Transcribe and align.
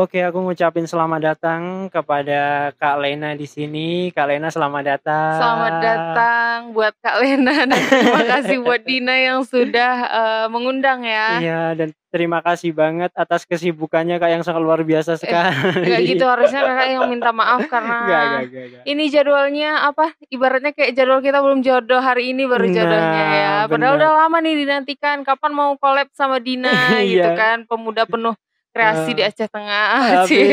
Oke, 0.00 0.24
aku 0.24 0.40
ngucapin 0.40 0.88
selamat 0.88 1.20
datang 1.20 1.92
kepada 1.92 2.72
Kak 2.80 3.04
Lena 3.04 3.36
di 3.36 3.44
sini. 3.44 4.08
Kak 4.08 4.32
Lena 4.32 4.48
selamat 4.48 4.80
datang. 4.80 5.36
Selamat 5.36 5.74
datang 5.84 6.56
buat 6.72 6.96
Kak 7.04 7.20
Lena 7.20 7.68
dan 7.68 7.76
terima 7.84 8.24
kasih 8.24 8.64
buat 8.64 8.80
Dina 8.80 9.12
yang 9.20 9.44
sudah 9.44 9.92
uh, 10.08 10.46
mengundang 10.48 11.04
ya. 11.04 11.36
Iya, 11.36 11.62
dan 11.76 11.92
terima 12.08 12.40
kasih 12.40 12.72
banget 12.72 13.12
atas 13.12 13.44
kesibukannya 13.44 14.16
Kak 14.16 14.30
yang 14.32 14.40
sangat 14.40 14.64
luar 14.64 14.80
biasa 14.88 15.14
eh, 15.14 15.18
sekali. 15.20 15.84
Eh, 15.84 15.92
gak 15.92 16.00
gitu 16.16 16.24
harusnya 16.24 16.64
Kakak 16.64 16.88
yang 16.96 17.04
minta 17.04 17.36
maaf 17.36 17.60
karena 17.68 17.96
gak, 18.00 18.08
gak, 18.08 18.40
gak, 18.48 18.66
gak. 18.72 18.82
ini 18.88 19.04
jadwalnya 19.12 19.84
apa? 19.84 20.16
Ibaratnya 20.32 20.72
kayak 20.72 20.96
jadwal 20.96 21.20
kita 21.20 21.44
belum 21.44 21.60
jodoh 21.60 22.00
hari 22.00 22.32
ini 22.32 22.48
baru 22.48 22.72
jodohnya 22.72 23.20
nah, 23.20 23.36
ya. 23.36 23.54
Padahal 23.68 24.00
bener. 24.00 24.08
udah 24.08 24.10
lama 24.16 24.36
nih 24.40 24.64
dinantikan 24.64 25.28
kapan 25.28 25.52
mau 25.52 25.76
collab 25.76 26.08
sama 26.16 26.40
Dina 26.40 26.72
gitu 27.04 27.20
iya. 27.20 27.36
kan, 27.36 27.68
pemuda 27.68 28.08
penuh 28.08 28.32
kreasi 28.70 29.10
uh, 29.12 29.16
di 29.18 29.22
Aceh 29.26 29.48
Tengah. 29.50 29.86
Sih. 30.30 30.46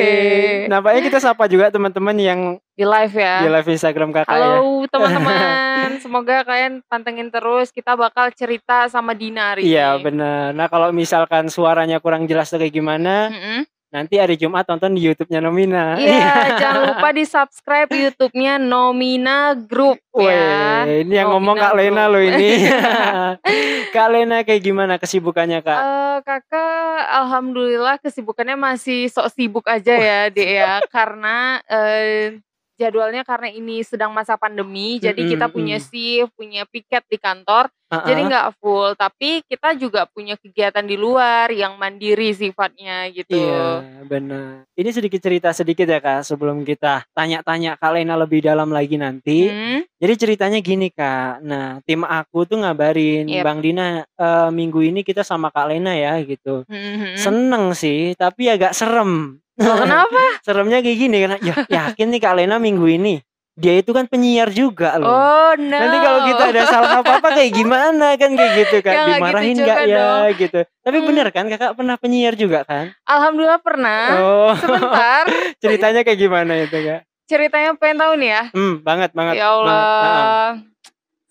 Nampaknya 0.66 1.02
kita 1.06 1.20
sapa 1.22 1.46
juga 1.46 1.70
teman-teman 1.70 2.18
yang 2.18 2.40
di 2.74 2.86
live 2.86 3.16
ya. 3.16 3.46
Di 3.46 3.50
live 3.50 3.70
Instagram 3.70 4.10
kakak 4.14 4.30
Halo 4.30 4.86
ya. 4.86 4.90
teman-teman, 4.94 5.90
semoga 6.04 6.36
kalian 6.46 6.82
pantengin 6.90 7.30
terus. 7.30 7.70
Kita 7.70 7.94
bakal 7.94 8.34
cerita 8.34 8.90
sama 8.90 9.14
Dina 9.14 9.54
hari 9.56 9.66
Iya 9.66 9.98
benar. 10.02 10.54
Nah 10.54 10.68
kalau 10.70 10.90
misalkan 10.94 11.50
suaranya 11.50 12.02
kurang 12.02 12.26
jelas 12.26 12.50
kayak 12.54 12.74
gimana, 12.74 13.30
mm 13.30 13.40
-hmm. 13.40 13.60
Nanti 13.88 14.20
hari 14.20 14.36
Jumat 14.36 14.68
tonton 14.68 14.92
di 14.92 15.08
YouTube-nya 15.08 15.40
Nomina. 15.40 15.96
Iya, 15.96 16.36
jangan 16.62 16.82
lupa 16.92 17.10
di 17.16 17.24
subscribe 17.24 17.88
YouTube-nya 17.88 18.60
Nomina 18.60 19.56
Group 19.56 20.04
ya. 20.12 20.84
ini 20.84 21.16
yang 21.16 21.32
Nomina 21.32 21.40
ngomong 21.40 21.56
Kak 21.56 21.72
Group. 21.72 21.80
Lena 21.88 22.04
loh 22.12 22.20
ini. 22.20 22.68
Kak 23.96 24.08
Lena 24.12 24.44
kayak 24.44 24.60
gimana 24.60 25.00
kesibukannya 25.00 25.64
Kak? 25.64 25.80
Uh, 25.80 26.18
kakak, 26.28 27.00
alhamdulillah 27.16 27.96
kesibukannya 28.04 28.60
masih 28.60 29.08
sok 29.08 29.32
sibuk 29.32 29.64
aja 29.64 29.96
ya, 29.96 30.20
Dek 30.36 30.50
ya. 30.52 30.84
Karena 30.92 31.64
uh, 31.72 32.36
jadwalnya 32.78 33.26
karena 33.26 33.50
ini 33.50 33.82
sedang 33.82 34.14
masa 34.14 34.38
pandemi, 34.38 35.02
jadi 35.02 35.18
kita 35.18 35.50
punya 35.50 35.82
shift, 35.82 36.32
punya 36.38 36.64
piket 36.70 37.04
di 37.10 37.18
kantor, 37.18 37.68
uh-uh. 37.90 38.06
jadi 38.06 38.22
nggak 38.30 38.48
full. 38.62 38.94
Tapi 38.94 39.42
kita 39.50 39.74
juga 39.76 40.06
punya 40.06 40.38
kegiatan 40.38 40.86
di 40.86 40.94
luar 40.94 41.50
yang 41.50 41.76
mandiri 41.76 42.32
sifatnya 42.32 43.10
gitu. 43.10 43.34
Iya, 43.34 44.06
benar. 44.06 44.70
Ini 44.78 44.90
sedikit 44.94 45.20
cerita 45.20 45.50
sedikit 45.52 45.90
ya 45.90 45.98
kak, 45.98 46.22
sebelum 46.24 46.62
kita 46.62 47.04
tanya-tanya 47.18 47.82
Kak 47.82 47.98
Lena 47.98 48.14
lebih 48.14 48.46
dalam 48.46 48.70
lagi 48.70 48.96
nanti. 48.96 49.50
Hmm? 49.50 49.82
Jadi 49.98 50.14
ceritanya 50.14 50.62
gini 50.62 50.94
kak, 50.94 51.42
nah 51.42 51.82
tim 51.82 52.06
aku 52.06 52.46
tuh 52.46 52.62
ngabarin 52.62 53.26
yep. 53.26 53.42
Bang 53.42 53.66
Dina 53.66 54.06
uh, 54.22 54.54
minggu 54.54 54.86
ini 54.86 55.02
kita 55.02 55.26
sama 55.26 55.50
Kak 55.50 55.74
Lena 55.74 55.98
ya 55.98 56.22
gitu. 56.22 56.62
Hmm. 56.70 57.18
Seneng 57.18 57.74
sih, 57.74 58.14
tapi 58.14 58.54
agak 58.54 58.78
serem 58.78 59.42
Oh, 59.58 59.78
kenapa? 59.84 60.24
Seremnya 60.46 60.80
kayak 60.86 60.98
gini 60.98 61.18
karena 61.26 61.38
ya 61.42 61.56
yakin 61.66 62.08
nih 62.14 62.22
Kak 62.22 62.34
Lena 62.38 62.62
minggu 62.62 62.86
ini 62.86 63.22
dia 63.58 63.82
itu 63.82 63.90
kan 63.90 64.06
penyiar 64.06 64.54
juga 64.54 65.02
loh. 65.02 65.10
Oh 65.10 65.52
no. 65.58 65.74
Nanti 65.74 65.98
kalau 65.98 66.20
kita 66.30 66.44
ada 66.54 66.64
salah 66.70 66.90
apa-apa 67.02 67.42
kayak 67.42 67.52
gimana 67.58 68.14
kan 68.14 68.30
kayak 68.38 68.52
gitu 68.54 68.78
kan. 68.86 68.94
Ya, 68.94 69.06
Dimarahin 69.18 69.58
gitu 69.58 69.82
ya 69.90 70.30
gitu. 70.38 70.60
Tapi 70.86 70.98
hmm. 71.02 71.08
bener 71.10 71.28
kan 71.34 71.50
kakak 71.50 71.74
pernah 71.74 71.98
penyiar 71.98 72.38
juga 72.38 72.62
kan? 72.70 72.94
Alhamdulillah 73.10 73.58
pernah. 73.58 74.04
Oh. 74.22 74.54
Sebentar. 74.54 75.26
Ceritanya 75.66 76.06
kayak 76.06 76.20
gimana 76.22 76.54
itu 76.62 76.78
kak? 76.78 77.02
Ceritanya 77.26 77.74
pengen 77.82 77.98
tahu 77.98 78.14
nih 78.22 78.30
ya? 78.30 78.44
Hmm, 78.54 78.74
banget 78.86 79.12
banget. 79.18 79.34
Ya 79.42 79.50
Allah. 79.50 79.74
Banget. 79.74 80.54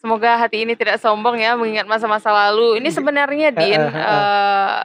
Semoga 0.03 0.31
hati 0.35 0.67
ini 0.67 0.75
tidak 0.75 0.99
sombong 0.99 1.39
ya 1.39 1.55
mengingat 1.55 1.87
masa-masa 1.87 2.35
lalu. 2.35 2.83
Ini 2.83 2.91
sebenarnya 2.91 3.55
Din 3.55 3.81
uh, 3.81 4.83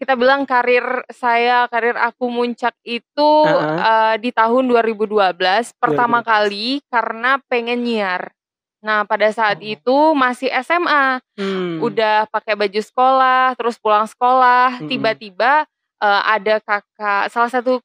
kita 0.00 0.16
bilang 0.16 0.48
karir 0.48 1.04
saya, 1.12 1.68
karir 1.68 1.92
aku 2.00 2.32
muncak 2.32 2.72
itu 2.88 3.12
uh 3.44 3.52
-huh. 3.52 3.76
uh, 3.76 4.14
di 4.16 4.32
tahun 4.32 4.72
2012 4.72 5.36
pertama 5.76 6.24
2012. 6.24 6.32
kali 6.32 6.68
karena 6.88 7.36
pengen 7.52 7.84
nyiar. 7.84 8.32
Nah, 8.80 9.04
pada 9.04 9.28
saat 9.28 9.60
oh. 9.60 9.68
itu 9.76 9.98
masih 10.16 10.48
SMA. 10.64 11.20
Hmm. 11.36 11.84
Udah 11.84 12.24
pakai 12.32 12.56
baju 12.56 12.80
sekolah, 12.80 13.52
terus 13.60 13.76
pulang 13.76 14.08
sekolah, 14.08 14.80
tiba-tiba 14.88 15.68
hmm. 15.68 16.00
uh, 16.00 16.22
ada 16.24 16.64
kakak 16.64 17.28
salah 17.28 17.52
satu 17.52 17.84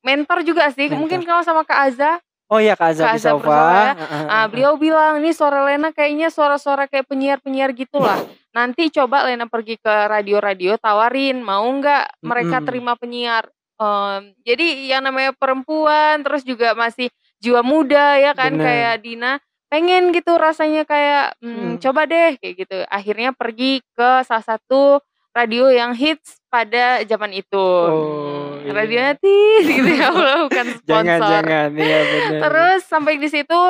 mentor 0.00 0.40
juga 0.40 0.72
sih, 0.72 0.88
mentor. 0.88 0.96
mungkin 0.96 1.20
kalau 1.28 1.44
sama 1.44 1.62
Kak 1.68 1.92
Aza. 1.92 2.12
Oh 2.50 2.58
iya 2.58 2.74
Kak 2.74 2.98
Aza, 2.98 3.06
Kak 3.06 3.14
Aza 3.14 3.30
Uh, 3.30 3.46
uh, 3.46 4.26
uh, 4.26 4.46
beliau 4.50 4.74
bilang, 4.74 5.22
"Ini 5.22 5.30
suara 5.30 5.62
Lena 5.70 5.94
kayaknya 5.94 6.34
suara-suara 6.34 6.90
kayak 6.90 7.06
penyiar-penyiar 7.06 7.70
gitulah." 7.78 8.18
nanti 8.50 8.90
coba 8.90 9.30
Lena 9.30 9.46
pergi 9.46 9.78
ke 9.78 9.94
radio-radio 10.10 10.74
tawarin 10.74 11.38
mau 11.38 11.62
nggak 11.62 12.26
mereka 12.26 12.58
mm 12.58 12.60
-hmm. 12.60 12.68
terima 12.68 12.92
penyiar 12.98 13.44
um, 13.78 14.34
jadi 14.42 14.90
yang 14.90 15.02
namanya 15.06 15.32
perempuan 15.38 16.26
terus 16.26 16.42
juga 16.42 16.74
masih 16.74 17.08
jiwa 17.38 17.62
muda 17.62 18.18
ya 18.18 18.34
kan 18.34 18.58
Bener. 18.58 18.66
kayak 18.66 18.94
Dina 19.06 19.32
pengen 19.70 20.10
gitu 20.10 20.34
rasanya 20.34 20.82
kayak 20.82 21.38
hmm, 21.38 21.54
hmm. 21.54 21.74
coba 21.78 22.02
deh 22.10 22.34
kayak 22.42 22.54
gitu 22.66 22.78
akhirnya 22.90 23.30
pergi 23.30 23.78
ke 23.94 24.10
salah 24.26 24.42
satu 24.42 24.98
radio 25.30 25.70
yang 25.70 25.94
hits 25.94 26.39
pada 26.50 27.06
zaman 27.06 27.30
itu 27.30 27.66
oh, 27.86 28.58
iya. 28.66 28.74
radionya 28.74 29.14
tis 29.16 29.64
gitu 29.78 29.86
ya 29.86 30.10
Allah 30.10 30.50
bukan 30.50 30.66
sponsor 30.82 30.90
jangan 30.90 31.20
jangan 31.22 31.68
ya 31.78 32.00
bener. 32.02 32.40
terus 32.42 32.80
sampai 32.90 33.14
di 33.22 33.28
situ 33.30 33.60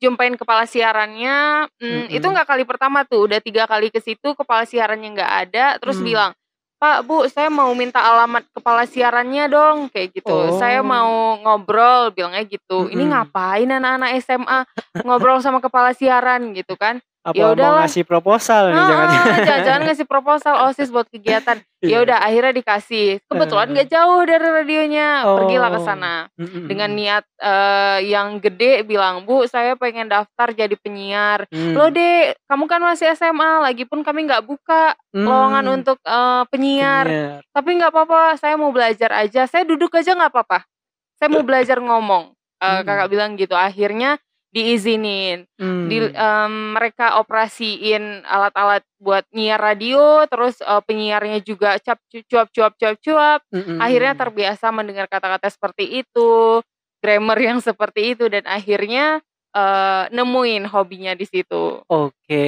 jumpain 0.00 0.34
kepala 0.34 0.64
siarannya 0.64 1.68
mm, 1.68 1.84
mm 1.84 1.92
-hmm. 2.08 2.16
itu 2.16 2.26
nggak 2.26 2.48
kali 2.48 2.64
pertama 2.64 3.04
tuh 3.04 3.28
udah 3.28 3.38
tiga 3.44 3.68
kali 3.68 3.92
ke 3.92 4.00
situ 4.00 4.32
kepala 4.32 4.64
siarannya 4.64 5.08
nggak 5.12 5.32
ada 5.48 5.66
terus 5.78 6.00
mm. 6.00 6.04
bilang 6.08 6.32
Pak 6.74 7.06
Bu 7.06 7.24
saya 7.32 7.48
mau 7.48 7.70
minta 7.72 8.02
alamat 8.02 8.44
kepala 8.50 8.84
siarannya 8.84 9.48
dong 9.48 9.88
kayak 9.88 10.20
gitu 10.20 10.34
oh. 10.34 10.58
saya 10.60 10.84
mau 10.84 11.38
ngobrol 11.40 12.12
bilangnya 12.12 12.44
gitu 12.44 12.84
mm 12.84 12.86
-hmm. 12.88 12.94
ini 12.96 13.04
ngapain 13.12 13.68
anak-anak 13.70 14.10
SMA 14.24 14.58
ngobrol 15.04 15.38
sama 15.40 15.60
kepala 15.64 15.92
siaran 15.92 16.52
gitu 16.52 16.76
kan 16.76 17.00
apa 17.24 17.40
ya 17.40 17.56
mau 17.56 17.80
ngasih 17.80 18.04
proposal 18.04 18.68
nih 18.68 18.84
jangan. 18.84 19.08
Jangan 19.64 19.82
ngasih 19.88 20.04
proposal 20.04 20.54
osis 20.68 20.92
buat 20.92 21.08
kegiatan. 21.08 21.56
Ya 21.80 22.04
udah 22.04 22.20
akhirnya 22.20 22.52
dikasih. 22.52 23.24
Kebetulan 23.24 23.72
nggak 23.72 23.88
jauh 23.88 24.20
dari 24.28 24.44
radionya. 24.44 25.08
Oh. 25.24 25.40
pergilah 25.40 25.72
ke 25.72 25.80
sana. 25.80 26.14
Mm-hmm. 26.36 26.64
dengan 26.68 26.90
niat 26.92 27.24
uh, 27.40 27.98
yang 28.04 28.44
gede 28.44 28.84
bilang 28.84 29.24
bu 29.24 29.48
saya 29.48 29.72
pengen 29.72 30.12
daftar 30.12 30.52
jadi 30.52 30.76
penyiar. 30.76 31.48
Mm. 31.48 31.72
lo 31.72 31.88
deh 31.88 32.36
kamu 32.44 32.64
kan 32.68 32.80
masih 32.84 33.08
SMA 33.16 33.64
lagi 33.64 33.88
pun 33.88 34.04
kami 34.04 34.28
nggak 34.28 34.44
buka 34.44 34.92
mm. 35.16 35.24
lowongan 35.24 35.64
untuk 35.80 35.96
uh, 36.04 36.44
penyiar. 36.52 37.08
penyiar. 37.08 37.40
Tapi 37.56 37.70
nggak 37.80 37.88
apa-apa 37.88 38.36
saya 38.36 38.60
mau 38.60 38.68
belajar 38.68 39.08
aja. 39.16 39.48
Saya 39.48 39.64
duduk 39.64 39.96
aja 39.96 40.12
nggak 40.12 40.28
apa-apa. 40.28 40.68
Saya 41.16 41.32
mau 41.32 41.40
belajar 41.40 41.80
ngomong. 41.80 42.36
Uh, 42.60 42.68
mm. 42.68 42.82
kakak 42.84 43.08
bilang 43.08 43.30
gitu. 43.40 43.56
Akhirnya 43.56 44.20
diizinin 44.54 45.50
hmm. 45.58 45.86
di 45.90 45.98
um, 46.14 46.78
mereka 46.78 47.18
operasiin 47.18 48.22
alat-alat 48.22 48.86
buat 49.02 49.26
nyiar 49.34 49.58
radio 49.58 50.22
terus 50.30 50.62
uh, 50.62 50.78
penyiarnya 50.78 51.42
juga 51.42 51.74
cap 51.82 51.98
cuap 52.30 52.48
cuap 52.54 52.72
cuap 52.78 52.96
cuap 53.02 53.40
hmm. 53.50 53.82
akhirnya 53.82 54.14
terbiasa 54.14 54.70
mendengar 54.70 55.10
kata-kata 55.10 55.50
seperti 55.50 56.06
itu 56.06 56.62
grammar 57.02 57.38
yang 57.42 57.58
seperti 57.58 58.14
itu 58.14 58.30
dan 58.30 58.46
akhirnya 58.46 59.18
uh, 59.58 60.06
nemuin 60.14 60.70
hobinya 60.70 61.18
di 61.18 61.26
situ 61.26 61.82
oke 61.90 62.46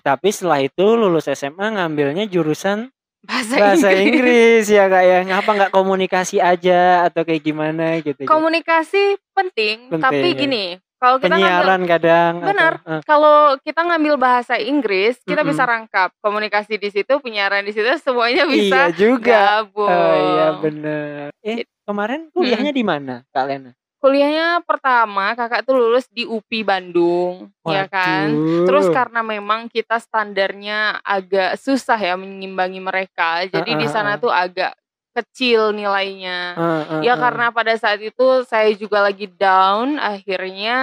tapi 0.00 0.28
setelah 0.32 0.64
itu 0.64 0.86
lulus 0.96 1.28
SMA 1.28 1.76
ngambilnya 1.76 2.32
jurusan 2.32 2.88
bahasa, 3.28 3.54
bahasa 3.60 3.88
Inggris. 3.92 4.08
Inggris 4.08 4.64
ya 4.72 4.88
kak 4.88 5.04
ya 5.04 5.18
ngapa 5.28 5.50
nggak 5.52 5.72
komunikasi 5.76 6.40
aja 6.40 7.04
atau 7.12 7.28
kayak 7.28 7.44
gimana 7.44 8.00
gitu 8.00 8.24
komunikasi 8.24 9.20
penting, 9.36 9.92
penting 9.92 10.00
tapi 10.00 10.28
gini 10.32 10.64
kalau 11.02 11.18
kita 11.18 11.34
penyiaran 11.34 11.82
ngambil, 11.82 11.90
kadang 11.90 12.34
benar 12.46 12.74
atau, 12.78 12.94
uh. 12.94 13.02
kalau 13.02 13.38
kita 13.58 13.80
ngambil 13.82 14.14
bahasa 14.14 14.54
Inggris 14.62 15.18
kita 15.26 15.42
mm 15.42 15.42
-hmm. 15.42 15.50
bisa 15.50 15.62
rangkap 15.66 16.08
komunikasi 16.22 16.78
di 16.78 16.94
situ 16.94 17.18
penyiaran 17.18 17.66
di 17.66 17.74
situ 17.74 17.90
semuanya 17.98 18.46
bisa 18.46 18.86
iya 18.86 18.94
juga 18.94 19.66
gabung. 19.66 19.90
oh 19.90 20.14
iya 20.14 20.46
benar 20.62 21.26
eh 21.42 21.66
kemarin 21.82 22.30
kuliahnya 22.30 22.70
hmm. 22.70 22.78
di 22.78 22.84
mana 22.86 23.14
kak 23.34 23.44
Lena 23.50 23.74
kuliahnya 24.02 24.62
pertama 24.62 25.34
kakak 25.34 25.62
tuh 25.62 25.78
lulus 25.78 26.06
di 26.10 26.26
UPI 26.26 26.62
Bandung 26.62 27.50
Waduh. 27.62 27.74
ya 27.74 27.84
kan 27.90 28.26
terus 28.66 28.86
karena 28.90 29.26
memang 29.26 29.66
kita 29.66 29.98
standarnya 29.98 31.02
agak 31.02 31.58
susah 31.58 31.98
ya 31.98 32.14
menyimbangi 32.14 32.78
mereka 32.82 33.46
jadi 33.46 33.70
uh, 33.70 33.76
uh, 33.78 33.80
di 33.82 33.86
sana 33.90 34.18
tuh 34.18 34.30
agak 34.30 34.74
kecil 35.12 35.76
nilainya. 35.76 36.56
Uh, 36.56 36.64
uh, 36.64 37.00
ya 37.04 37.14
uh. 37.14 37.20
karena 37.20 37.52
pada 37.52 37.76
saat 37.76 38.00
itu 38.00 38.26
saya 38.48 38.72
juga 38.72 39.04
lagi 39.04 39.28
down, 39.28 40.00
akhirnya 40.00 40.78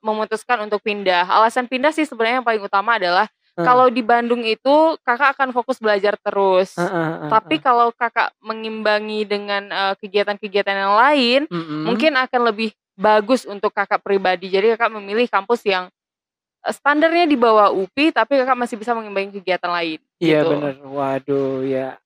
memutuskan 0.00 0.64
untuk 0.64 0.80
pindah. 0.80 1.28
Alasan 1.28 1.68
pindah 1.68 1.92
sih 1.92 2.08
sebenarnya 2.08 2.40
yang 2.40 2.48
paling 2.48 2.64
utama 2.64 2.96
adalah 2.96 3.28
uh. 3.54 3.64
kalau 3.64 3.92
di 3.92 4.00
Bandung 4.00 4.42
itu 4.42 4.96
kakak 5.04 5.36
akan 5.36 5.52
fokus 5.52 5.76
belajar 5.76 6.16
terus. 6.16 6.72
Uh, 6.74 6.82
uh, 6.82 6.96
uh, 6.96 7.30
Tapi 7.30 7.60
kalau 7.60 7.92
kakak 7.92 8.32
mengimbangi 8.40 9.28
dengan 9.28 9.68
kegiatan-kegiatan 10.00 10.76
uh, 10.76 10.82
yang 10.88 10.94
lain, 10.96 11.40
uh, 11.46 11.54
uh. 11.54 11.84
mungkin 11.84 12.16
akan 12.16 12.40
lebih 12.50 12.72
bagus 12.96 13.44
untuk 13.44 13.72
kakak 13.76 14.00
pribadi. 14.00 14.48
Jadi 14.48 14.76
kakak 14.76 14.96
memilih 14.96 15.28
kampus 15.28 15.64
yang 15.68 15.88
standarnya 16.60 17.24
di 17.24 17.40
bawah 17.40 17.72
UPI 17.72 18.12
tapi 18.12 18.36
kakak 18.36 18.56
masih 18.56 18.76
bisa 18.76 18.92
mengimbangi 18.92 19.40
kegiatan 19.40 19.72
lain. 19.72 19.98
Iya 20.20 20.44
gitu. 20.44 20.48
benar. 20.52 20.74
Waduh 20.84 21.64
ya 21.64 21.96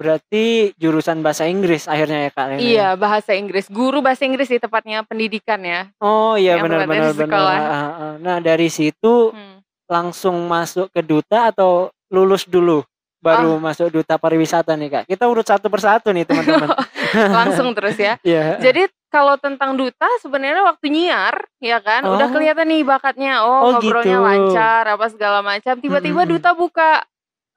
Berarti 0.00 0.72
jurusan 0.80 1.20
bahasa 1.20 1.44
Inggris 1.44 1.84
akhirnya 1.84 2.24
ya 2.24 2.30
Kak 2.32 2.46
Lena? 2.48 2.60
Iya, 2.64 2.88
bahasa 2.96 3.36
Inggris. 3.36 3.68
Guru 3.68 4.00
bahasa 4.00 4.24
Inggris 4.24 4.48
di 4.48 4.56
tepatnya 4.56 5.04
pendidikan 5.04 5.60
ya. 5.60 5.92
Oh 6.00 6.40
iya 6.40 6.56
benar-benar 6.56 7.12
benar. 7.12 8.16
Nah, 8.16 8.40
dari 8.40 8.72
situ 8.72 9.28
hmm. 9.28 9.60
langsung 9.84 10.48
masuk 10.48 10.88
ke 10.88 11.04
duta 11.04 11.52
atau 11.52 11.92
lulus 12.08 12.48
dulu 12.48 12.80
baru 13.20 13.56
oh. 13.56 13.60
masuk 13.60 13.92
duta 13.92 14.16
pariwisata 14.16 14.72
nih 14.72 14.88
Kak. 14.88 15.04
Kita 15.04 15.28
urut 15.28 15.44
satu 15.44 15.68
persatu 15.68 16.08
nih 16.16 16.24
teman-teman. 16.24 16.72
langsung 17.36 17.76
terus 17.76 18.00
ya. 18.00 18.16
yeah. 18.24 18.56
Jadi 18.56 18.88
kalau 19.12 19.36
tentang 19.36 19.76
duta 19.76 20.08
sebenarnya 20.24 20.64
waktu 20.64 20.86
nyiar 20.88 21.44
ya 21.60 21.82
kan 21.84 22.08
oh. 22.08 22.16
udah 22.16 22.32
kelihatan 22.32 22.66
nih 22.72 22.82
bakatnya. 22.82 23.44
Oh, 23.44 23.68
oh 23.68 23.70
ngobrolnya 23.76 24.16
gitu. 24.16 24.24
lancar 24.24 24.84
apa 24.88 25.06
segala 25.12 25.44
macam. 25.44 25.76
Tiba-tiba 25.76 26.24
hmm. 26.24 26.30
duta 26.32 26.50
buka 26.56 27.04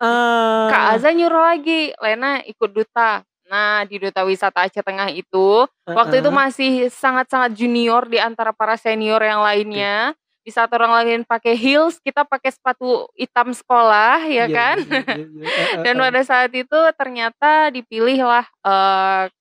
Uh. 0.03 0.67
Kak 0.67 0.99
Aza 0.99 1.15
nyuruh 1.15 1.55
lagi, 1.55 1.95
Lena 2.03 2.43
ikut 2.43 2.75
duta. 2.75 3.23
Nah, 3.47 3.87
di 3.87 4.01
Duta 4.01 4.27
Wisata 4.27 4.65
Aceh 4.67 4.83
Tengah 4.83 5.13
itu, 5.13 5.63
uh-uh. 5.63 5.95
waktu 5.95 6.19
itu 6.19 6.31
masih 6.33 6.71
sangat-sangat 6.89 7.55
junior 7.55 8.07
di 8.09 8.19
antara 8.19 8.51
para 8.51 8.75
senior 8.75 9.23
yang 9.23 9.39
lainnya. 9.39 10.11
Di 10.43 10.51
saat 10.51 10.67
orang 10.75 10.91
lain 10.91 11.23
pakai 11.23 11.55
heels, 11.55 12.03
kita 12.03 12.27
pakai 12.27 12.51
sepatu 12.51 13.07
hitam 13.15 13.55
sekolah, 13.55 14.27
ya 14.27 14.43
yeah, 14.43 14.47
kan? 14.51 14.77
Yeah, 14.83 15.05
yeah, 15.07 15.27
yeah. 15.39 15.83
Dan 15.87 15.95
pada 16.03 16.19
saat 16.27 16.51
itu 16.51 16.79
ternyata 16.99 17.71
dipilihlah 17.71 18.43
uh, 18.59 19.31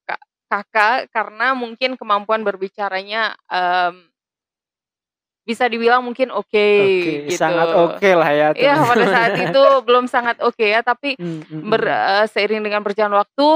kakak 0.47 1.09
karena 1.11 1.59
mungkin 1.59 1.99
kemampuan 1.99 2.45
berbicaranya 2.45 3.35
um, 3.49 4.12
bisa 5.43 5.67
dibilang 5.67 6.07
mungkin 6.07 6.31
oke 6.31 6.47
okay, 6.47 6.79
okay, 6.79 7.17
gitu. 7.35 7.43
Sangat 7.43 7.69
oke 7.75 7.99
okay 7.99 8.15
lah 8.15 8.31
ya. 8.31 8.49
Iya 8.55 8.75
pada 8.79 9.07
saat 9.11 9.33
itu 9.39 9.63
belum 9.87 10.05
sangat 10.07 10.37
oke 10.39 10.55
okay 10.55 10.79
ya, 10.79 10.81
tapi 10.87 11.19
hmm, 11.19 11.41
hmm, 11.51 11.71
ber, 11.71 11.83
uh, 11.91 12.27
seiring 12.31 12.63
dengan 12.63 12.81
berjalan 12.83 13.19
waktu 13.19 13.49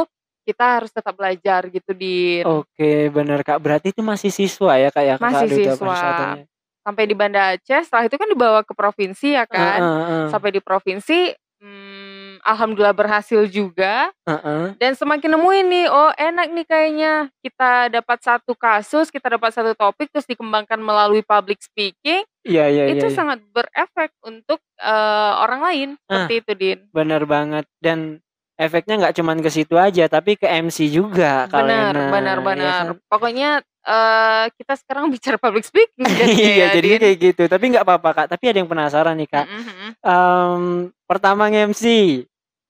kita 0.46 0.64
harus 0.78 0.90
tetap 0.94 1.14
belajar 1.14 1.66
gitu 1.70 1.90
di. 1.94 2.42
Oke 2.42 2.70
okay, 2.74 2.98
benar 3.10 3.42
kak. 3.42 3.58
Berarti 3.58 3.90
itu 3.94 4.02
masih 4.02 4.30
siswa 4.30 4.78
ya 4.78 4.90
kak 4.90 5.04
ya? 5.06 5.14
Masih 5.18 5.48
siswa. 5.50 6.38
Sampai 6.86 7.02
di 7.10 7.18
Banda 7.18 7.50
Aceh, 7.58 7.82
setelah 7.82 8.06
itu 8.06 8.14
kan 8.14 8.30
dibawa 8.30 8.62
ke 8.62 8.70
provinsi 8.70 9.34
ya 9.34 9.42
kan. 9.42 9.78
Uh, 9.82 9.86
uh, 9.86 10.06
uh. 10.06 10.26
Sampai 10.30 10.54
di 10.54 10.62
provinsi. 10.62 11.34
Hmm, 11.58 12.05
alhamdulillah 12.46 12.94
berhasil 12.94 13.42
juga. 13.50 14.14
Uh-uh. 14.22 14.78
Dan 14.78 14.94
semakin 14.94 15.34
nemu 15.34 15.50
ini, 15.66 15.82
oh 15.90 16.14
enak 16.14 16.46
nih 16.54 16.66
kayaknya 16.66 17.12
kita 17.42 17.90
dapat 17.90 18.18
satu 18.22 18.54
kasus, 18.54 19.10
kita 19.10 19.34
dapat 19.34 19.50
satu 19.50 19.74
topik 19.74 20.14
terus 20.14 20.30
dikembangkan 20.30 20.78
melalui 20.78 21.26
public 21.26 21.58
speaking. 21.58 22.22
Iya 22.46 22.70
iya. 22.70 22.84
Itu 22.94 23.10
ya, 23.10 23.14
sangat 23.14 23.42
berefek 23.50 24.14
untuk 24.22 24.62
uh, 24.78 25.42
orang 25.42 25.60
lain 25.66 25.88
seperti 26.06 26.34
uh, 26.38 26.40
itu 26.46 26.52
Din. 26.54 26.78
Benar 26.94 27.26
banget 27.26 27.66
dan 27.82 28.22
efeknya 28.56 28.94
nggak 28.96 29.14
cuma 29.20 29.36
ke 29.36 29.50
situ 29.52 29.76
aja 29.76 30.08
tapi 30.08 30.40
ke 30.40 30.48
MC 30.48 30.88
juga 30.88 31.44
benar 31.52 31.92
benar 32.08 32.38
benar 32.40 32.56
ya 32.56 32.72
kan? 32.88 33.04
pokoknya 33.04 33.50
uh, 33.84 34.48
kita 34.56 34.74
sekarang 34.80 35.08
bicara 35.14 35.36
public 35.36 35.68
speaking 35.68 36.08
iya 36.40 36.72
ya, 36.72 36.80
jadi 36.80 36.88
kayak 36.96 37.16
gitu 37.20 37.42
tapi 37.52 37.76
nggak 37.76 37.84
apa-apa 37.84 38.10
kak 38.24 38.26
tapi 38.32 38.48
ada 38.48 38.58
yang 38.64 38.68
penasaran 38.68 39.14
nih 39.20 39.28
kak 39.28 39.44
mm 39.44 39.60
-hmm. 39.60 39.90
um, 40.02 40.62
pertama 41.04 41.52
MC 41.52 41.84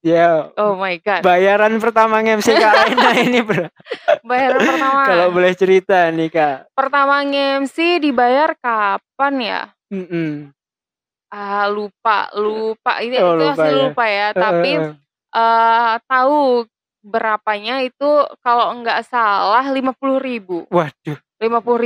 Ya. 0.04 0.52
Oh 0.54 0.76
my 0.76 1.00
god. 1.00 1.24
Bayaran 1.24 1.80
pertama 1.80 2.20
MC 2.20 2.54
Kak 2.54 2.72
Aina 2.86 3.10
ini 3.16 3.40
bro. 3.42 3.66
Bayaran 4.22 4.60
pertama. 4.60 5.02
Kalau 5.08 5.26
boleh 5.32 5.52
cerita 5.56 5.98
nih 6.12 6.30
Kak. 6.30 6.58
Pertama 6.76 7.26
MC 7.26 7.98
dibayar 7.98 8.54
kapan 8.58 9.34
ya? 9.40 9.60
Mm 9.90 10.06
-mm. 10.06 10.30
Ah 11.32 11.66
lupa 11.66 12.30
lupa 12.38 13.02
ini 13.02 13.18
oh, 13.18 13.34
itu 13.34 13.44
lupa 13.44 13.54
masih 13.58 13.70
ya. 13.72 13.78
lupa 13.82 14.04
ya. 14.06 14.28
Tapi 14.30 14.70
uh, 14.78 14.92
uh, 15.34 15.94
tahu 16.06 16.38
berapanya 17.06 17.82
itu 17.86 18.10
kalau 18.42 18.78
nggak 18.82 19.06
salah 19.06 19.66
lima 19.70 19.90
puluh 19.94 20.22
ribu. 20.22 20.66
Waduh. 20.70 21.18
Lima 21.42 21.58
puluh 21.62 21.80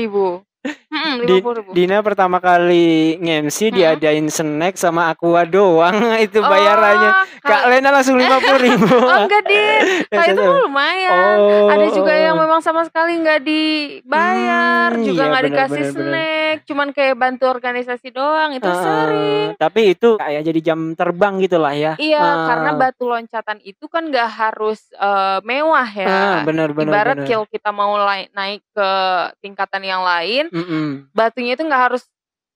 Di, 1.00 1.36
Dina 1.72 2.04
pertama 2.04 2.38
kali 2.38 3.16
ngemsi 3.20 3.70
hmm. 3.70 3.74
diadain 3.74 4.26
snack 4.28 4.76
sama 4.76 5.12
aqua 5.12 5.48
doang 5.48 5.96
itu 6.26 6.40
bayarannya. 6.40 7.10
Oh, 7.10 7.24
Kak 7.40 7.62
Lena 7.72 7.88
langsung 7.92 8.16
lima 8.22 8.36
puluh 8.38 8.60
ribu. 8.60 8.86
oh 8.88 9.24
enggak 9.24 9.42
Din, 9.48 9.82
kayak 10.12 10.36
itu 10.36 10.42
lumayan. 10.44 11.36
Oh, 11.40 11.72
Ada 11.72 11.86
juga 11.96 12.12
yang 12.12 12.36
memang 12.36 12.60
sama 12.60 12.84
sekali 12.84 13.16
nggak 13.20 13.40
dibayar, 13.42 14.90
hmm, 14.92 15.04
juga 15.04 15.22
iya, 15.22 15.30
nggak 15.32 15.42
iya, 15.42 15.50
dikasih 15.50 15.82
bener, 15.82 15.94
snack, 15.96 16.54
bener. 16.56 16.66
cuman 16.68 16.88
kayak 16.92 17.14
bantu 17.16 17.44
organisasi 17.48 18.08
doang 18.12 18.50
itu 18.54 18.68
uh, 18.68 18.76
sering. 18.76 19.46
Tapi 19.56 19.80
itu 19.96 20.08
kayak 20.20 20.42
jadi 20.44 20.60
jam 20.60 20.80
terbang 20.92 21.40
gitulah 21.40 21.72
ya. 21.72 21.92
Iya, 21.96 22.20
uh. 22.20 22.46
karena 22.46 22.70
batu 22.76 23.04
loncatan 23.08 23.58
itu 23.64 23.84
kan 23.88 24.08
nggak 24.12 24.30
harus 24.30 24.84
uh, 25.00 25.40
mewah 25.42 25.88
ya. 25.88 26.08
Uh, 26.08 26.38
benar 26.44 26.68
benar. 26.76 26.92
Ibarat 26.92 27.16
bener. 27.24 27.48
kita 27.48 27.70
mau 27.72 27.96
naik 28.36 28.62
ke 28.70 28.90
tingkatan 29.40 29.82
yang 29.84 30.02
lain 30.04 30.44
mm 30.50 30.64
-mm. 30.64 30.89
Batunya 31.12 31.54
itu 31.58 31.62
nggak 31.66 31.82
harus 31.90 32.02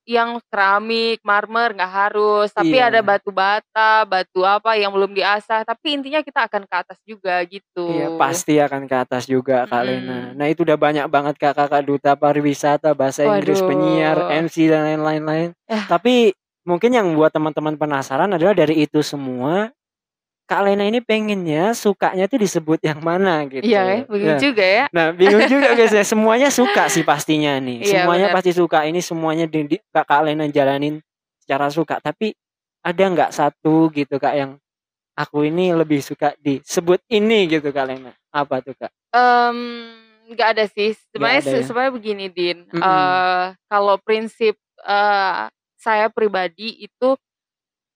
yang 0.05 0.37
keramik, 0.53 1.25
marmer 1.25 1.73
nggak 1.73 1.93
harus, 1.93 2.53
tapi 2.53 2.77
iya. 2.77 2.93
ada 2.93 3.01
batu 3.01 3.33
bata, 3.33 4.05
batu 4.05 4.45
apa 4.45 4.77
yang 4.77 4.93
belum 4.93 5.17
diasah, 5.17 5.65
tapi 5.65 5.97
intinya 5.97 6.21
kita 6.21 6.45
akan 6.45 6.69
ke 6.69 6.75
atas 6.77 6.99
juga 7.09 7.41
gitu. 7.49 7.89
Iya, 7.89 8.13
pasti 8.21 8.61
akan 8.61 8.85
ke 8.85 8.97
atas 9.01 9.25
juga 9.25 9.65
Kak 9.65 9.81
hmm. 9.81 9.89
Lena. 9.89 10.21
Nah, 10.37 10.47
itu 10.53 10.61
udah 10.61 10.77
banyak 10.77 11.07
banget 11.09 11.35
kakak-kakak 11.41 11.83
duta 11.89 12.13
pariwisata, 12.21 12.93
bahasa 12.93 13.25
Waduh. 13.25 13.41
Inggris, 13.41 13.61
penyiar, 13.65 14.19
MC 14.45 14.69
dan 14.69 15.01
lain-lain. 15.01 15.57
Eh. 15.73 15.85
Tapi 15.89 16.37
mungkin 16.69 16.91
yang 16.93 17.09
buat 17.17 17.33
teman-teman 17.33 17.81
penasaran 17.81 18.29
adalah 18.29 18.53
dari 18.53 18.85
itu 18.85 19.01
semua 19.01 19.73
Kak 20.45 20.61
Lena 20.61 20.85
ini 20.85 21.01
pengennya 21.01 21.73
sukanya 21.73 22.29
tuh 22.29 22.37
disebut 22.37 22.77
yang 22.85 23.01
mana 23.01 23.49
gitu. 23.49 23.65
Iya, 23.65 24.05
bingung 24.05 24.37
ya. 24.37 24.41
juga 24.41 24.65
ya. 24.65 24.85
Nah, 24.93 25.09
bingung 25.17 25.49
juga 25.49 25.73
guys 25.73 25.97
ya. 25.97 26.05
Semuanya 26.05 26.53
suka 26.53 26.93
sih 26.93 27.01
pastinya 27.01 27.57
nih. 27.57 27.81
Iya, 27.81 28.05
semuanya 28.05 28.29
bener. 28.29 28.37
pasti 28.37 28.51
suka. 28.53 28.85
Ini 28.85 29.01
semuanya 29.01 29.49
di, 29.49 29.65
di, 29.65 29.77
Kak 29.89 30.21
Lena 30.21 30.45
jalanin 30.53 31.01
secara 31.41 31.73
suka. 31.73 31.97
Tapi 31.97 32.37
ada 32.85 33.05
nggak 33.09 33.33
satu 33.33 33.89
gitu 33.97 34.21
Kak 34.21 34.35
yang 34.37 34.61
aku 35.17 35.49
ini 35.49 35.73
lebih 35.73 36.05
suka 36.05 36.37
disebut 36.37 37.01
ini 37.09 37.49
gitu 37.49 37.73
Kak 37.73 37.87
Lena. 37.89 38.13
Apa 38.29 38.61
tuh 38.61 38.77
Kak? 38.77 38.93
Um, 39.17 39.97
nggak 40.29 40.49
ada 40.61 40.65
sih. 40.69 40.93
Sebenarnya 41.09 41.41
ya? 41.41 41.65
sebenarnya 41.65 41.93
begini 41.97 42.29
Din. 42.29 42.69
Mm 42.69 42.77
-hmm. 42.77 42.85
uh, 42.85 43.57
kalau 43.73 43.97
prinsip 43.97 44.61
uh, 44.85 45.49
saya 45.81 46.13
pribadi 46.13 46.85
itu 46.85 47.17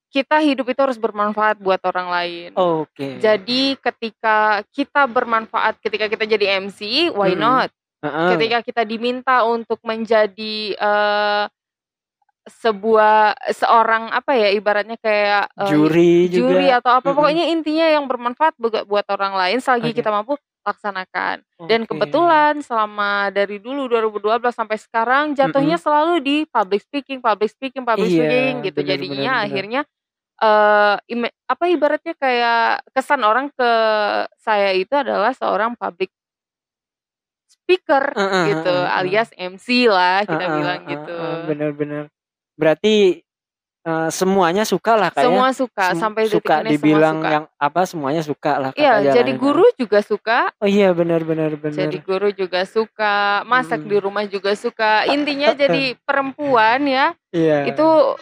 kita 0.08 0.40
hidup 0.40 0.66
itu 0.72 0.80
harus 0.80 0.96
bermanfaat 0.96 1.60
buat 1.60 1.80
orang 1.84 2.08
lain. 2.08 2.50
Oke. 2.56 2.88
Okay. 2.96 3.12
Jadi 3.20 3.76
ketika 3.76 4.64
kita 4.72 5.04
bermanfaat, 5.04 5.76
ketika 5.84 6.08
kita 6.08 6.24
jadi 6.24 6.64
MC, 6.64 7.12
why 7.12 7.36
hmm. 7.36 7.40
not? 7.40 7.68
Uh-uh. 7.98 8.34
Ketika 8.36 8.62
kita 8.62 8.82
diminta 8.86 9.42
untuk 9.44 9.82
menjadi 9.82 10.78
uh, 10.78 11.50
sebuah 12.48 13.36
seorang 13.52 14.08
apa 14.08 14.32
ya 14.32 14.48
ibaratnya 14.56 14.96
kayak 14.96 15.52
uh, 15.52 15.68
juri 15.68 16.32
juri 16.32 16.72
juga. 16.72 16.80
atau 16.80 16.90
apa 16.96 17.04
mm-hmm. 17.04 17.16
pokoknya 17.20 17.44
intinya 17.52 17.86
yang 17.92 18.08
bermanfaat 18.08 18.56
buat 18.56 18.88
buat 18.88 19.06
orang 19.12 19.36
lain 19.36 19.58
selagi 19.60 19.92
okay. 19.92 19.98
kita 20.00 20.08
mampu 20.08 20.40
laksanakan. 20.64 21.36
Okay. 21.44 21.68
Dan 21.68 21.80
kebetulan 21.88 22.60
selama 22.60 23.32
dari 23.32 23.56
dulu 23.56 23.88
2012 23.88 24.52
sampai 24.52 24.76
sekarang 24.76 25.24
jatuhnya 25.32 25.76
mm-hmm. 25.76 25.84
selalu 25.84 26.14
di 26.20 26.36
public 26.48 26.80
speaking, 26.84 27.18
public 27.24 27.50
speaking, 27.52 27.84
public 27.84 28.08
iya, 28.08 28.16
speaking 28.16 28.54
gitu. 28.68 28.80
Bener, 28.84 28.90
Jadinya 28.96 29.34
bener, 29.44 29.48
bener. 29.48 29.84
Uh, 30.42 30.96
apa 31.48 31.64
ibaratnya 31.68 32.14
kayak 32.14 32.86
kesan 32.94 33.22
orang 33.26 33.50
ke 33.52 33.70
saya 34.38 34.74
itu 34.74 34.94
adalah 34.94 35.34
seorang 35.34 35.74
public 35.74 36.10
speaker 37.68 38.16
uh, 38.16 38.22
uh, 38.22 38.44
gitu 38.48 38.72
uh, 38.72 38.88
uh, 38.88 38.98
alias 38.98 39.28
MC 39.36 39.92
lah 39.92 40.24
kita 40.24 40.40
uh, 40.40 40.48
uh, 40.48 40.56
bilang 40.56 40.80
uh, 40.80 40.88
gitu. 40.88 41.16
Bener-bener. 41.52 42.04
Berarti 42.56 43.20
uh, 43.84 44.08
semuanya 44.08 44.64
suka 44.64 44.96
lah 44.96 45.10
kayak. 45.12 45.28
Semua 45.28 45.48
suka 45.52 45.86
Sem 45.92 46.00
sampai 46.00 46.22
suka 46.32 46.54
dibilang 46.64 47.20
suka. 47.20 47.28
yang 47.28 47.44
apa 47.60 47.80
semuanya 47.84 48.22
suka 48.24 48.52
lah. 48.56 48.70
Iya, 48.72 49.20
jadi 49.20 49.32
guru 49.36 49.68
juga 49.76 50.00
suka. 50.00 50.48
Oh 50.60 50.68
iya 50.68 50.96
benar-benar 50.96 51.60
benar. 51.60 51.76
Jadi 51.76 51.98
guru 52.00 52.32
juga 52.32 52.64
suka, 52.64 53.44
masak 53.44 53.84
hmm. 53.84 53.90
di 53.92 53.96
rumah 54.00 54.24
juga 54.24 54.56
suka. 54.56 55.04
Intinya 55.12 55.52
jadi 55.52 55.92
perempuan 56.08 56.88
ya. 56.88 57.12
Iya. 57.36 57.68
Itu 57.68 58.16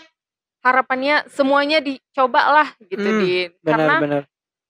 harapannya 0.67 1.17
semuanya 1.31 1.79
dicoba 1.79 2.43
lah 2.51 2.69
gitu 2.83 3.07
hmm, 3.07 3.21
Din 3.23 3.51
benar, 3.63 3.71
karena 3.71 3.95
benar. 4.03 4.23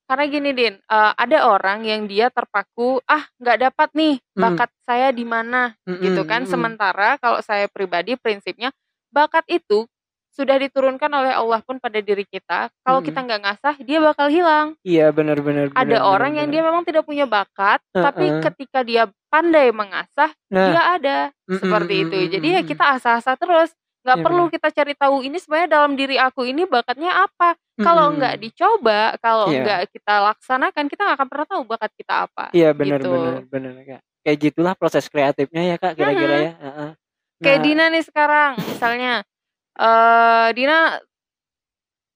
karena 0.04 0.24
gini 0.28 0.50
Din 0.52 0.74
uh, 0.92 1.12
ada 1.16 1.38
orang 1.48 1.88
yang 1.88 2.04
dia 2.04 2.28
terpaku 2.28 3.00
ah 3.08 3.24
nggak 3.40 3.72
dapat 3.72 3.88
nih 3.96 4.14
hmm. 4.20 4.40
bakat 4.44 4.70
hmm. 4.70 4.82
saya 4.84 5.08
di 5.16 5.24
mana 5.24 5.72
hmm, 5.88 6.00
gitu 6.04 6.22
kan 6.28 6.44
hmm, 6.44 6.50
sementara 6.52 7.16
kalau 7.16 7.40
saya 7.40 7.64
pribadi 7.72 8.20
prinsipnya 8.20 8.68
bakat 9.08 9.48
itu 9.48 9.88
sudah 10.36 10.60
diturunkan 10.60 11.08
oleh 11.08 11.32
Allah 11.32 11.64
pun 11.64 11.80
pada 11.80 11.96
diri 11.96 12.28
kita 12.28 12.68
kalau 12.84 13.00
hmm. 13.00 13.08
kita 13.08 13.18
nggak 13.24 13.40
ngasah 13.40 13.74
dia 13.80 13.98
bakal 14.04 14.28
hilang 14.28 14.76
iya 14.84 15.08
benar-benar 15.08 15.72
ada 15.72 15.80
benar, 15.80 16.04
orang 16.04 16.36
benar, 16.36 16.40
yang 16.44 16.48
benar. 16.52 16.60
dia 16.60 16.68
memang 16.68 16.82
tidak 16.84 17.04
punya 17.08 17.24
bakat 17.24 17.80
uh, 17.96 18.04
tapi 18.04 18.28
ketika 18.44 18.84
dia 18.84 19.08
pandai 19.32 19.72
mengasah 19.72 20.28
nah. 20.52 20.68
dia 20.68 20.82
ada 20.92 21.18
mm 21.48 21.56
-mm, 21.56 21.60
seperti 21.64 21.94
itu 22.04 22.16
jadi 22.36 22.48
ya 22.60 22.62
kita 22.68 22.84
asah-asah 23.00 23.36
terus 23.40 23.72
nggak 24.06 24.22
ya, 24.22 24.24
perlu 24.24 24.44
bener. 24.46 24.54
kita 24.54 24.68
cari 24.70 24.94
tahu 24.94 25.16
ini 25.26 25.36
sebenarnya 25.42 25.70
dalam 25.74 25.92
diri 25.98 26.14
aku 26.14 26.46
ini 26.46 26.62
bakatnya 26.62 27.26
apa 27.26 27.58
hmm. 27.58 27.82
kalau 27.82 28.14
nggak 28.14 28.38
dicoba 28.38 29.18
kalau 29.18 29.50
yeah. 29.50 29.66
nggak 29.66 29.80
kita 29.90 30.14
laksanakan 30.30 30.84
kita 30.86 31.00
nggak 31.02 31.16
akan 31.18 31.28
pernah 31.28 31.46
tahu 31.50 31.62
bakat 31.66 31.90
kita 31.98 32.14
apa 32.30 32.44
iya 32.54 32.70
benar 32.70 33.02
gitu. 33.02 33.10
benar 33.10 33.42
benar 33.50 33.72
kak 33.82 34.02
kayak 34.22 34.38
gitulah 34.38 34.74
proses 34.78 35.10
kreatifnya 35.10 35.74
ya 35.74 35.76
kak 35.76 35.98
kira-kira 35.98 36.34
hmm. 36.38 36.46
ya 36.46 36.52
uh 36.54 36.68
-uh. 36.70 36.90
Nah, 37.36 37.44
kayak 37.44 37.60
Dina 37.66 37.84
nih 37.92 38.04
sekarang 38.06 38.52
misalnya 38.62 39.12
uh, 39.76 40.48
Dina 40.54 41.02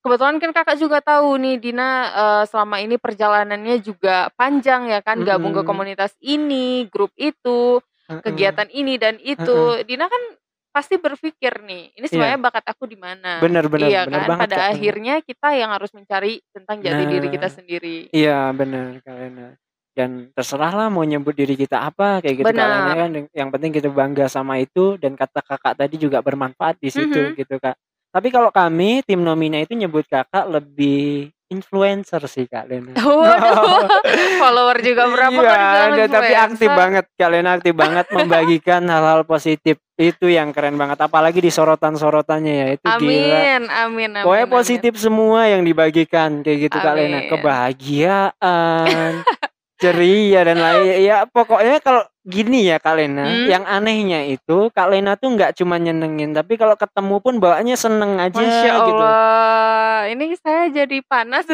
kebetulan 0.01 0.41
kan 0.41 0.51
kakak 0.55 0.79
juga 0.79 1.03
tahu 1.03 1.37
nih 1.43 1.57
Dina 1.59 1.91
uh, 2.15 2.45
selama 2.47 2.81
ini 2.81 2.97
perjalanannya 2.97 3.83
juga 3.83 4.31
panjang 4.39 4.89
ya 4.89 5.03
kan 5.03 5.21
gabung 5.27 5.53
ke 5.53 5.67
komunitas 5.67 6.15
ini 6.23 6.89
grup 6.89 7.13
itu 7.21 7.83
kegiatan 8.09 8.67
ini 8.73 8.97
dan 8.97 9.21
itu 9.21 9.85
Dina 9.87 10.09
kan 10.09 10.23
pasti 10.71 10.95
berpikir 11.03 11.67
nih 11.67 11.99
ini 11.99 12.07
iya. 12.07 12.11
sebenarnya 12.11 12.39
yeah. 12.39 12.47
bakat 12.47 12.65
aku 12.71 12.85
di 12.87 12.95
mana 12.95 13.43
benar 13.43 13.67
benar 13.67 13.89
iya 13.91 14.07
benar 14.07 14.23
kan 14.23 14.29
banget, 14.31 14.43
pada 14.47 14.57
kak. 14.57 14.71
akhirnya 14.71 15.15
kita 15.27 15.49
yang 15.59 15.71
harus 15.75 15.91
mencari 15.91 16.33
tentang 16.55 16.77
jati 16.79 17.03
nah, 17.03 17.11
diri 17.11 17.27
kita 17.27 17.49
nah, 17.51 17.55
sendiri 17.59 17.99
iya 18.15 18.39
benar 18.55 19.03
kalian 19.03 19.59
dan 19.91 20.11
terserah 20.31 20.73
lah 20.73 20.89
mau 20.89 21.03
nyebut 21.03 21.35
diri 21.35 21.59
kita 21.59 21.83
apa 21.83 22.23
kayak 22.23 22.35
gitu 22.39 22.55
kalian 22.55 22.95
kan 22.95 23.11
yang 23.35 23.49
penting 23.51 23.71
kita 23.75 23.91
bangga 23.91 24.31
sama 24.31 24.63
itu 24.63 24.95
dan 25.03 25.19
kata 25.19 25.43
kakak 25.43 25.75
tadi 25.75 25.99
juga 25.99 26.23
bermanfaat 26.23 26.79
di 26.79 26.89
situ 26.95 27.19
mm 27.19 27.27
-hmm. 27.35 27.39
gitu 27.43 27.55
kak 27.59 27.75
tapi 28.11 28.29
kalau 28.31 28.55
kami 28.55 29.03
tim 29.03 29.23
Nomina 29.23 29.59
itu 29.59 29.75
nyebut 29.75 30.07
kakak 30.07 30.47
lebih 30.47 31.35
influencer 31.51 32.23
sih 32.31 32.47
Kak 32.47 32.71
Lena. 32.71 32.95
Waduh, 33.03 33.91
follower 34.39 34.79
juga 34.81 35.11
berapa 35.11 35.43
iya, 35.43 36.07
tapi 36.07 36.33
aktif 36.33 36.71
banget 36.71 37.05
Kak 37.19 37.31
Lena 37.31 37.59
aktif 37.59 37.75
banget 37.75 38.07
membagikan 38.17 38.87
hal-hal 38.87 39.27
positif 39.27 39.83
itu 40.01 40.33
yang 40.33 40.55
keren 40.57 40.81
banget 40.81 40.97
apalagi 41.05 41.45
di 41.45 41.53
sorotan-sorotannya 41.53 42.55
ya 42.57 42.67
itu 42.73 42.87
amin, 42.89 43.05
gila. 43.05 43.37
Amin, 43.37 43.63
amin, 43.69 44.11
Pokoknya 44.25 44.49
positif 44.49 44.93
amin. 44.97 45.05
semua 45.05 45.41
yang 45.51 45.63
dibagikan 45.67 46.41
kayak 46.41 46.59
gitu 46.71 46.77
amin. 46.81 46.87
Kak 46.87 46.95
Lena, 46.97 47.21
kebahagiaan, 47.29 49.13
ceria 49.81 50.41
dan 50.45 50.61
lain 50.65 51.01
ya 51.01 51.25
pokoknya 51.27 51.81
kalau 51.81 52.05
gini 52.21 52.69
ya 52.69 52.77
Kak 52.77 53.01
Lena 53.01 53.25
hmm? 53.25 53.49
yang 53.49 53.65
anehnya 53.65 54.29
itu 54.29 54.69
Kak 54.77 54.93
Lena 54.93 55.17
tuh 55.17 55.33
nggak 55.33 55.57
cuma 55.57 55.81
nyenengin 55.81 56.37
tapi 56.37 56.61
kalau 56.61 56.77
ketemu 56.77 57.17
pun 57.19 57.41
bawaannya 57.41 57.77
seneng 57.81 58.21
aja 58.21 58.37
Masya 58.37 58.73
gitu. 58.77 58.93
Allah. 58.93 60.05
gitu 60.05 60.13
ini 60.13 60.27
saya 60.37 60.65
jadi 60.69 60.99
panas 61.01 61.49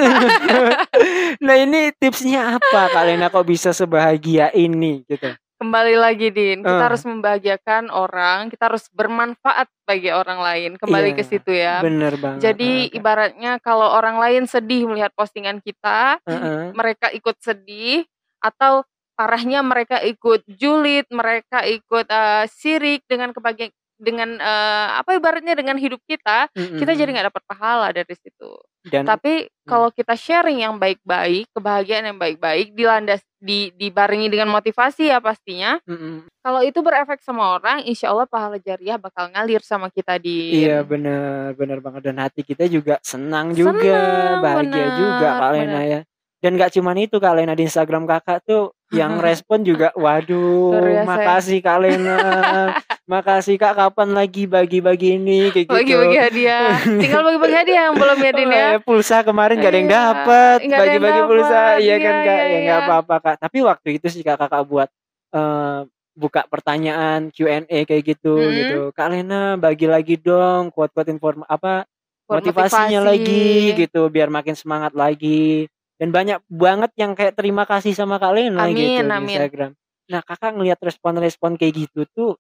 nah 1.47 1.55
ini 1.55 1.95
tipsnya 1.95 2.59
apa 2.59 2.91
Kak 2.91 3.05
Lena 3.07 3.31
kok 3.31 3.47
bisa 3.47 3.71
sebahagia 3.71 4.51
ini 4.59 5.07
gitu 5.07 5.31
kembali 5.57 5.95
lagi 5.97 6.29
Din 6.35 6.61
kita 6.61 6.83
uh. 6.83 6.87
harus 6.91 7.03
membahagiakan 7.07 7.89
orang 7.89 8.53
kita 8.53 8.69
harus 8.69 8.91
bermanfaat 8.93 9.71
bagi 9.89 10.13
orang 10.13 10.43
lain 10.43 10.71
kembali 10.77 11.15
yeah, 11.15 11.17
ke 11.17 11.23
situ 11.25 11.53
ya 11.55 11.81
bener 11.81 12.19
banget 12.21 12.53
jadi 12.53 12.73
uh, 12.93 12.97
ibaratnya 12.99 13.53
kalau 13.65 13.89
orang 13.89 14.21
lain 14.21 14.45
sedih 14.45 14.85
melihat 14.85 15.15
postingan 15.17 15.65
kita 15.65 16.21
uh 16.21 16.31
-uh. 16.31 16.63
mereka 16.77 17.09
ikut 17.15 17.39
sedih 17.41 18.05
atau 18.41 18.85
parahnya 19.17 19.65
mereka 19.65 19.99
ikut 20.05 20.45
julid, 20.47 21.09
mereka 21.09 21.65
ikut 21.65 22.07
uh, 22.13 22.45
sirik 22.53 23.03
dengan 23.09 23.33
kebahagiaan 23.33 23.73
dengan 23.97 24.37
uh, 24.37 25.01
apa 25.01 25.17
ibaratnya 25.17 25.57
dengan 25.57 25.81
hidup 25.81 26.05
kita, 26.05 26.53
mm-hmm. 26.53 26.79
kita 26.85 26.93
jadi 26.93 27.11
nggak 27.17 27.29
dapat 27.33 27.45
pahala 27.49 27.89
dari 27.97 28.13
situ. 28.13 28.53
Dan, 28.87 29.09
Tapi 29.09 29.49
mm. 29.49 29.67
kalau 29.67 29.89
kita 29.89 30.15
sharing 30.15 30.63
yang 30.63 30.77
baik-baik, 30.77 31.49
kebahagiaan 31.57 32.13
yang 32.13 32.21
baik-baik, 32.21 32.77
dilandas 32.77 33.25
di 33.41 33.73
dibarengi 33.73 34.29
dengan 34.29 34.53
motivasi 34.53 35.09
ya 35.11 35.19
pastinya. 35.19 35.81
Mm-hmm. 35.89 36.29
Kalau 36.45 36.61
itu 36.61 36.79
berefek 36.85 37.25
sama 37.25 37.57
orang, 37.57 37.89
insya 37.89 38.13
Allah 38.13 38.29
pahala 38.29 38.61
jariah 38.61 39.01
bakal 39.01 39.33
ngalir 39.33 39.65
sama 39.65 39.89
kita 39.89 40.21
di. 40.21 40.61
Iya 40.69 40.85
benar, 40.85 41.57
benar 41.57 41.81
banget 41.81 42.13
dan 42.13 42.21
hati 42.21 42.45
kita 42.45 42.69
juga 42.69 43.01
senang 43.01 43.57
juga, 43.57 43.81
senang, 43.81 44.45
bahagia 44.45 44.77
bener, 44.77 44.89
juga 45.01 45.29
kalian 45.41 45.71
ya 45.73 46.01
dan 46.45 46.61
gak 46.61 46.77
cuma 46.77 46.93
itu 46.95 47.17
Kak 47.17 47.35
Lena 47.37 47.57
di 47.57 47.65
Instagram 47.65 48.05
kakak 48.05 48.45
tuh 48.45 48.77
yang 48.95 49.19
respon 49.19 49.67
juga 49.67 49.91
waduh 49.99 50.79
ya. 50.79 51.03
makasih 51.03 51.59
Kak 51.65 51.79
Lena. 51.83 52.19
Makasih 53.07 53.55
Kak 53.55 53.79
kapan 53.79 54.19
lagi 54.19 54.51
bagi-bagi 54.51 55.15
ini 55.15 55.55
kayak 55.55 55.71
gitu. 55.71 55.79
Bagi-bagi 55.79 56.19
hadiah. 56.19 56.75
Tinggal 56.83 57.23
bagi-bagi 57.23 57.55
hadiah 57.55 57.83
yang 57.87 57.95
belum 57.95 58.19
ya 58.19 58.33
Din 58.35 58.51
ya. 58.51 58.69
Pulsa 58.83 59.23
kemarin 59.23 59.63
gak 59.63 59.71
ada 59.71 59.79
yang 59.79 59.91
iya, 59.91 59.99
dapet. 60.03 60.59
Bagi-bagi 60.67 61.21
pulsa. 61.23 61.63
Iya 61.79 61.97
kan 62.03 62.15
Kak? 62.27 62.35
iya, 62.35 62.35
ya 62.51 62.59
nggak 62.67 62.81
iya. 62.83 62.87
apa-apa 62.91 63.17
Kak. 63.23 63.37
Tapi 63.47 63.59
waktu 63.63 63.89
itu 64.03 64.07
sih 64.11 64.27
Kak 64.27 64.43
kakak 64.43 64.67
buat 64.67 64.91
uh, 65.39 65.87
buka 66.19 66.51
pertanyaan 66.51 67.31
Q&A 67.31 67.79
kayak 67.87 68.03
gitu 68.03 68.35
hmm. 68.35 68.55
gitu. 68.59 68.81
Kak 68.91 69.15
Lena 69.15 69.55
bagi 69.55 69.87
lagi 69.87 70.19
dong 70.19 70.75
kuat-kuat 70.75 71.07
inform 71.07 71.47
apa 71.47 71.87
motivasinya 72.27 73.07
motivasi. 73.07 73.11
lagi 73.23 73.47
gitu. 73.87 74.11
Biar 74.11 74.35
makin 74.35 74.59
semangat 74.59 74.99
lagi 74.99 75.71
dan 75.97 76.09
banyak 76.13 76.41
banget 76.47 76.93
yang 77.01 77.17
kayak 77.17 77.33
terima 77.37 77.65
kasih 77.65 77.97
sama 77.97 78.21
Kak 78.21 78.33
Lena 78.37 78.69
amin, 78.69 78.77
gitu 78.77 79.03
amin. 79.09 79.25
di 79.25 79.33
Instagram. 79.33 79.71
Nah 80.07 80.21
kakak 80.23 80.53
ngelihat 80.55 80.81
respon-respon 80.85 81.57
kayak 81.57 81.75
gitu 81.89 82.05
tuh 82.13 82.33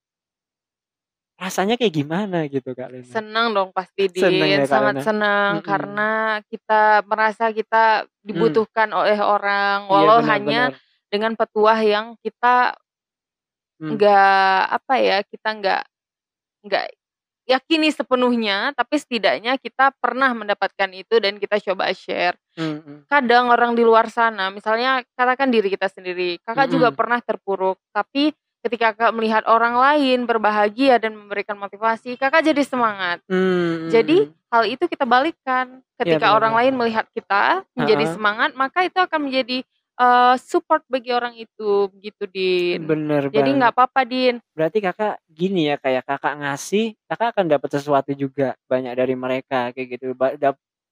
rasanya 1.36 1.76
kayak 1.76 1.92
gimana 1.92 2.48
gitu 2.48 2.72
Kak 2.72 2.88
Lena? 2.92 3.08
Senang 3.08 3.52
dong 3.56 3.72
pasti 3.72 4.08
seneng 4.12 4.64
ya, 4.64 4.68
sangat 4.68 5.04
senang 5.04 5.60
mm 5.60 5.60
-hmm. 5.60 5.68
karena 5.68 6.10
kita 6.48 6.82
merasa 7.04 7.44
kita 7.52 8.08
dibutuhkan 8.24 8.92
mm. 8.92 8.98
oleh 9.00 9.18
orang 9.20 9.78
iya, 9.84 9.90
walau 9.92 10.20
iya, 10.20 10.28
hanya 10.32 10.62
dengan 11.12 11.32
petuah 11.36 11.80
yang 11.80 12.06
kita 12.20 12.76
nggak 13.76 14.60
mm. 14.68 14.76
apa 14.80 14.94
ya 15.00 15.18
kita 15.24 15.48
nggak 15.60 15.82
nggak 16.64 16.84
yakini 17.46 17.94
sepenuhnya, 17.94 18.74
tapi 18.74 18.98
setidaknya 18.98 19.54
kita 19.56 19.94
pernah 19.96 20.34
mendapatkan 20.34 20.90
itu 20.90 21.22
dan 21.22 21.38
kita 21.38 21.62
coba 21.62 21.94
share. 21.94 22.34
Mm-hmm. 22.58 23.06
Kadang 23.06 23.48
orang 23.54 23.78
di 23.78 23.86
luar 23.86 24.10
sana, 24.10 24.50
misalnya 24.50 25.06
katakan 25.14 25.54
diri 25.54 25.70
kita 25.70 25.86
sendiri, 25.86 26.42
kakak 26.42 26.66
mm-hmm. 26.66 26.74
juga 26.74 26.88
pernah 26.90 27.22
terpuruk, 27.22 27.78
tapi 27.94 28.34
ketika 28.66 28.98
kakak 28.98 29.14
melihat 29.14 29.46
orang 29.46 29.78
lain 29.78 30.26
berbahagia 30.26 30.98
dan 30.98 31.14
memberikan 31.14 31.54
motivasi, 31.54 32.18
kakak 32.18 32.42
jadi 32.42 32.66
semangat. 32.66 33.22
Mm-hmm. 33.30 33.90
Jadi 33.94 34.16
hal 34.50 34.64
itu 34.66 34.84
kita 34.90 35.06
balikkan. 35.06 35.86
Ketika 35.96 36.28
ya, 36.28 36.36
orang 36.36 36.52
lain 36.52 36.76
melihat 36.76 37.08
kita 37.16 37.64
menjadi 37.72 38.04
uh-huh. 38.04 38.14
semangat, 38.20 38.50
maka 38.52 38.84
itu 38.84 39.00
akan 39.00 39.20
menjadi 39.32 39.64
uh, 39.96 40.34
support 40.38 40.84
bagi 40.86 41.10
orang 41.12 41.34
itu 41.36 41.90
begitu 41.90 42.24
Din. 42.28 42.84
Bener 42.84 43.28
Jadi 43.32 43.50
nggak 43.56 43.72
apa-apa 43.72 44.00
Din. 44.04 44.38
Berarti 44.52 44.78
kakak 44.84 45.20
gini 45.28 45.72
ya 45.72 45.76
kayak 45.80 46.04
kakak 46.04 46.34
ngasih, 46.40 46.94
kakak 47.08 47.28
akan 47.36 47.46
dapat 47.50 47.68
sesuatu 47.72 48.12
juga 48.12 48.54
banyak 48.70 48.92
dari 48.94 49.14
mereka 49.16 49.72
kayak 49.72 49.88
gitu. 49.98 50.14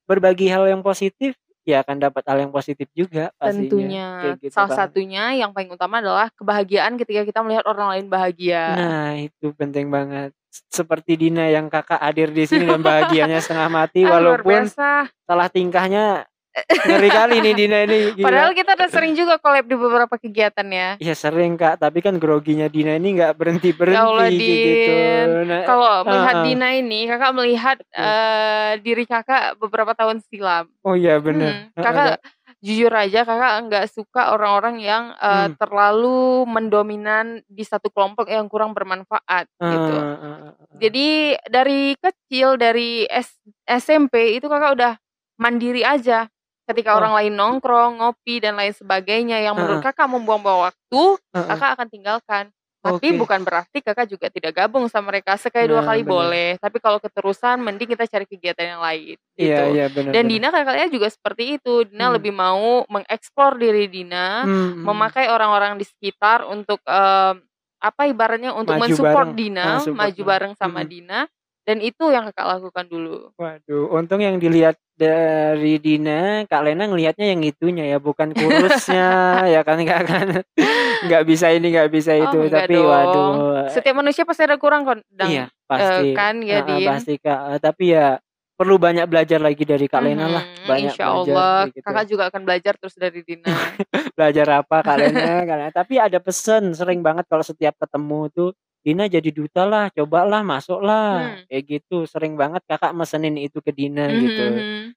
berbagi 0.04 0.52
hal 0.52 0.68
yang 0.68 0.84
positif 0.84 1.32
ya 1.64 1.80
akan 1.80 1.96
dapat 1.96 2.22
hal 2.28 2.38
yang 2.44 2.52
positif 2.52 2.92
juga 2.92 3.32
pastinya. 3.40 3.64
Tentunya. 3.64 4.08
gitu 4.36 4.52
Salah 4.52 4.68
banget. 4.68 4.80
satunya 4.84 5.24
yang 5.32 5.50
paling 5.56 5.72
utama 5.72 6.04
adalah 6.04 6.28
kebahagiaan 6.36 7.00
ketika 7.00 7.24
kita 7.24 7.40
melihat 7.40 7.64
orang 7.64 7.96
lain 7.96 8.06
bahagia. 8.12 8.62
Nah, 8.76 9.10
itu 9.16 9.48
penting 9.56 9.88
banget. 9.88 10.36
Seperti 10.52 11.18
Dina 11.18 11.48
yang 11.48 11.72
kakak 11.72 11.98
hadir 11.98 12.30
di 12.30 12.44
sini 12.44 12.68
dan 12.68 12.84
bahagianya 12.84 13.40
setengah 13.40 13.72
mati 13.72 14.04
walaupun 14.12 14.68
salah 14.70 15.48
tingkahnya 15.50 16.28
Ngeri 16.54 17.10
kali 17.10 17.34
nih 17.42 17.54
Dina 17.58 17.78
ini. 17.82 17.98
Gila. 18.14 18.26
Padahal 18.30 18.50
kita 18.54 18.70
udah 18.78 18.88
sering 18.90 19.12
juga 19.18 19.34
collab 19.42 19.66
di 19.66 19.74
beberapa 19.74 20.14
kegiatan 20.14 20.66
ya. 20.70 20.88
Iya 21.02 21.14
sering 21.18 21.58
kak, 21.58 21.82
tapi 21.82 21.98
kan 21.98 22.14
groginya 22.22 22.70
Dina 22.70 22.94
ini 22.94 23.18
nggak 23.18 23.34
berhenti 23.34 23.74
berhenti 23.74 23.98
ya 23.98 24.06
Allah, 24.06 24.28
gitu. 24.30 24.94
Nah, 25.50 25.62
Kalau 25.66 25.92
melihat 26.06 26.36
uh, 26.38 26.44
Dina 26.46 26.68
ini, 26.78 27.00
kakak 27.10 27.32
melihat 27.34 27.78
uh, 27.98 28.70
diri 28.78 29.04
kakak 29.04 29.58
beberapa 29.58 29.92
tahun 29.98 30.22
silam. 30.30 30.70
Oh 30.86 30.94
iya 30.94 31.18
benar. 31.18 31.74
Hmm, 31.74 31.82
kakak 31.82 32.22
jujur 32.64 32.92
aja 32.96 33.28
kakak 33.28 33.54
nggak 33.68 33.86
suka 33.92 34.32
orang-orang 34.32 34.80
yang 34.80 35.12
uh, 35.20 35.50
hmm. 35.50 35.60
terlalu 35.60 36.48
mendominan 36.48 37.44
di 37.44 37.60
satu 37.60 37.92
kelompok 37.92 38.30
yang 38.30 38.46
kurang 38.48 38.72
bermanfaat 38.72 39.50
uh, 39.58 39.68
gitu. 39.68 39.94
Uh, 39.98 40.06
uh, 40.06 40.26
uh. 40.48 40.52
Jadi 40.78 41.36
dari 41.50 41.98
kecil 41.98 42.56
dari 42.56 43.04
S 43.10 43.42
SMP 43.66 44.38
itu 44.38 44.46
kakak 44.46 44.78
udah 44.78 44.92
mandiri 45.34 45.82
aja 45.82 46.30
Ketika 46.64 46.96
oh. 46.96 46.98
orang 47.00 47.12
lain 47.20 47.32
nongkrong, 47.36 48.00
ngopi 48.00 48.40
dan 48.40 48.56
lain 48.56 48.72
sebagainya 48.72 49.40
yang 49.44 49.52
menurut 49.52 49.80
uh 49.80 49.84
Kakak 49.84 50.08
membuang-buang 50.08 50.72
waktu, 50.72 51.02
uh 51.20 51.46
Kakak 51.48 51.76
akan 51.76 51.88
tinggalkan. 51.92 52.44
Tapi 52.84 53.16
okay. 53.16 53.16
bukan 53.16 53.40
berarti 53.48 53.80
kakak 53.80 54.12
juga 54.12 54.28
tidak 54.28 54.52
gabung 54.60 54.84
sama 54.92 55.08
mereka 55.08 55.40
sekali 55.40 55.64
nah, 55.64 55.72
dua 55.72 55.82
kali 55.88 56.04
bener. 56.04 56.12
boleh. 56.12 56.48
Tapi 56.60 56.76
kalau 56.84 57.00
keterusan, 57.00 57.56
mending 57.64 57.96
kita 57.96 58.04
cari 58.04 58.28
kegiatan 58.28 58.76
yang 58.76 58.82
lain. 58.84 59.16
Iya, 59.16 59.40
gitu. 59.40 59.64
Iya, 59.64 59.72
iya, 59.72 59.86
bener, 59.88 60.12
Dan 60.12 60.24
bener. 60.28 60.32
Dina 60.36 60.48
kakaknya 60.52 60.86
juga 60.92 61.08
seperti 61.08 61.56
itu. 61.56 61.88
Dina 61.88 62.12
hmm. 62.12 62.14
lebih 62.20 62.32
mau 62.36 62.84
mengeksplor 62.92 63.56
diri 63.56 63.88
Dina, 63.88 64.44
hmm. 64.44 64.84
memakai 64.84 65.32
orang-orang 65.32 65.80
di 65.80 65.88
sekitar 65.88 66.44
untuk 66.44 66.76
um, 66.84 67.40
apa 67.80 68.02
ibaratnya 68.04 68.52
untuk 68.52 68.76
maju 68.76 68.84
mensupport 68.84 69.32
bareng. 69.32 69.40
Dina, 69.40 69.64
ah, 69.80 69.88
maju 69.88 70.22
bareng 70.28 70.52
sama 70.60 70.84
hmm. 70.84 70.88
Dina. 70.92 71.20
Dan 71.64 71.80
itu 71.80 72.12
yang 72.12 72.28
kakak 72.28 72.60
lakukan 72.60 72.84
dulu. 72.92 73.32
Waduh, 73.40 73.88
untung 73.96 74.20
yang 74.20 74.36
dilihat 74.36 74.76
dari 74.94 75.80
Dina, 75.80 76.44
Kak 76.44 76.60
Lena 76.60 76.84
ngelihatnya 76.86 77.32
yang 77.32 77.40
itunya 77.40 77.88
ya, 77.88 77.98
bukan 77.98 78.36
kurusnya 78.36 79.08
ya 79.56 79.64
kan 79.64 79.80
Kak 79.80 80.02
kan. 80.04 80.28
Nggak 81.08 81.24
bisa 81.24 81.48
ini, 81.56 81.72
nggak 81.72 81.88
bisa 81.88 82.12
oh, 82.14 82.22
itu, 82.28 82.38
oh, 82.44 82.52
tapi 82.52 82.76
dong. 82.76 82.86
waduh. 82.86 83.32
Setiap 83.72 83.96
manusia 83.96 84.28
pasti 84.28 84.44
ada 84.44 84.60
kurang 84.60 84.84
kok. 84.84 85.00
Iya, 85.24 85.48
pasti 85.64 86.12
uh, 86.12 86.16
kan 86.16 86.34
ya 86.44 86.60
uh, 86.60 86.80
pasti 86.84 87.14
kak 87.16 87.40
uh, 87.40 87.58
tapi 87.58 87.96
ya 87.96 88.20
perlu 88.54 88.78
banyak 88.78 89.10
belajar 89.10 89.42
lagi 89.42 89.66
dari 89.66 89.90
Kak 89.90 90.02
Lena 90.04 90.30
lah 90.30 90.44
Mhm, 90.46 90.68
banyak 90.70 90.94
insya 90.94 91.04
belajar 91.10 91.34
Allah 91.34 91.58
gitu. 91.74 91.82
kakak 91.82 92.04
juga 92.06 92.22
akan 92.30 92.42
belajar 92.46 92.72
terus 92.78 92.94
dari 92.94 93.20
Dina. 93.26 93.50
belajar 94.16 94.46
apa 94.62 94.76
Kak 94.78 94.96
Lena 95.00 95.42
Kak 95.42 95.56
Lena. 95.58 95.70
tapi 95.74 95.94
ada 95.98 96.18
pesan 96.22 96.70
sering 96.70 97.02
banget 97.02 97.26
kalau 97.26 97.42
setiap 97.42 97.74
ketemu 97.82 98.30
tuh 98.30 98.50
Dina 98.84 99.08
jadi 99.08 99.30
duta 99.32 99.64
lah 99.64 99.88
cobalah 99.88 100.44
masuklah 100.44 101.40
Hmm. 101.40 101.48
kayak 101.48 101.64
gitu 101.64 102.04
sering 102.04 102.36
banget 102.36 102.60
kakak 102.68 102.92
mesenin 102.92 103.40
itu 103.40 103.64
ke 103.64 103.72
Dina 103.72 104.04
gitu 104.12 104.44
Mhm. 104.44 104.92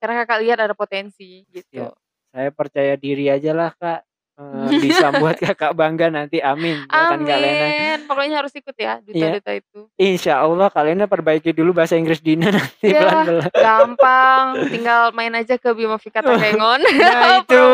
Karena 0.00 0.14
kakak 0.24 0.38
lihat 0.44 0.58
ada 0.60 0.74
potensi 0.76 1.44
gitu. 1.48 1.88
Ya. 1.88 1.90
saya 2.30 2.54
percaya 2.54 2.94
diri 2.94 3.26
aja 3.26 3.50
lah 3.50 3.74
kak 3.74 4.06
Eh, 4.40 4.72
bisa 5.04 5.12
buat 5.20 5.36
kakak 5.36 5.76
bangga 5.76 6.08
nanti 6.08 6.40
amin 6.40 6.88
ya 6.88 7.12
kan 7.12 7.20
Kak 7.20 7.38
Lena 7.44 7.66
Amin. 7.68 7.98
Pokoknya 8.08 8.36
harus 8.40 8.52
ikut 8.56 8.72
ya 8.72 8.96
Iya. 9.04 9.36
duta-duta 9.36 9.52
itu. 9.52 9.80
Insya 10.00 10.40
Allah 10.40 10.72
Lena 10.80 11.04
perbaiki 11.04 11.52
dulu 11.52 11.76
bahasa 11.76 12.00
Inggris 12.00 12.24
Dina 12.24 12.48
nanti 12.48 12.88
Ya, 12.88 13.04
pelan-pelan 13.04 13.52
gampang. 13.52 14.44
Tinggal 14.72 15.12
main 15.12 15.36
aja 15.36 15.60
ke 15.60 15.68
Bima 15.76 16.00
Fika 16.00 16.24
Takengon. 16.24 16.80
Nah 16.88 17.36
itu, 17.44 17.64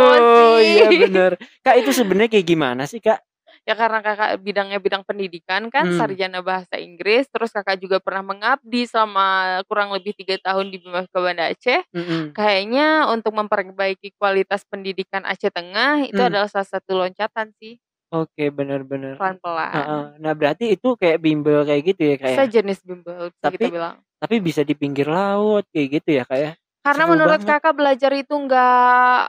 iya 0.59 0.85
bener. 0.91 1.33
Kak 1.63 1.79
itu 1.79 1.95
sebenarnya 1.95 2.35
kayak 2.35 2.47
gimana 2.51 2.83
sih 2.91 2.99
kak? 2.99 3.23
Ya 3.67 3.75
karena 3.75 3.99
kakak 3.99 4.39
bidangnya 4.41 4.79
bidang 4.79 5.03
pendidikan 5.03 5.67
kan, 5.69 5.91
Hmm. 5.91 5.99
sarjana 5.99 6.39
bahasa 6.39 6.79
Inggris, 6.79 7.27
terus 7.27 7.51
kakak 7.51 7.83
juga 7.83 7.99
pernah 7.99 8.23
mengabdi 8.23 8.87
selama 8.87 9.59
kurang 9.67 9.91
lebih 9.91 10.15
tiga 10.15 10.39
tahun 10.39 10.71
di 10.71 10.79
Bima 10.79 11.03
Fika 11.03 11.19
Banda 11.19 11.51
Aceh. 11.51 11.83
Mm-mm. 11.91 12.31
Kayaknya 12.31 13.11
untuk 13.11 13.35
memperbaiki 13.35 14.15
kualitas 14.17 14.63
pendidikan 14.65 15.27
Aceh 15.27 15.51
Tengah 15.51 16.07
itu 16.07 16.15
Hmm. 16.15 16.31
adalah 16.31 16.47
salah 16.47 16.71
satu 16.71 16.95
loncatan 16.95 17.51
sih, 17.59 17.75
Oke 18.07 18.55
bener-bener. 18.55 19.19
pelan-pelan. 19.19 20.15
Nah 20.23 20.33
berarti 20.33 20.79
itu 20.79 20.95
kayak 20.95 21.19
bimbel 21.19 21.67
kayak 21.67 21.83
gitu 21.91 22.03
ya 22.07 22.17
kak 22.17 22.31
ya? 22.31 22.39
Sejenis 22.47 22.79
bimbel 22.87 23.35
bisa 23.35 23.43
Tapi 23.51 23.59
kita 23.59 23.67
bilang. 23.75 23.95
Tapi 24.17 24.35
bisa 24.39 24.63
di 24.63 24.79
pinggir 24.79 25.11
laut 25.11 25.67
kayak 25.75 25.89
gitu 26.01 26.09
ya 26.15 26.23
kak 26.23 26.39
ya? 26.39 26.51
Karena 26.87 27.03
Seru 27.03 27.13
menurut 27.19 27.41
banget. 27.43 27.51
kakak 27.59 27.75
belajar 27.75 28.13
itu 28.15 28.31
enggak 28.31 29.27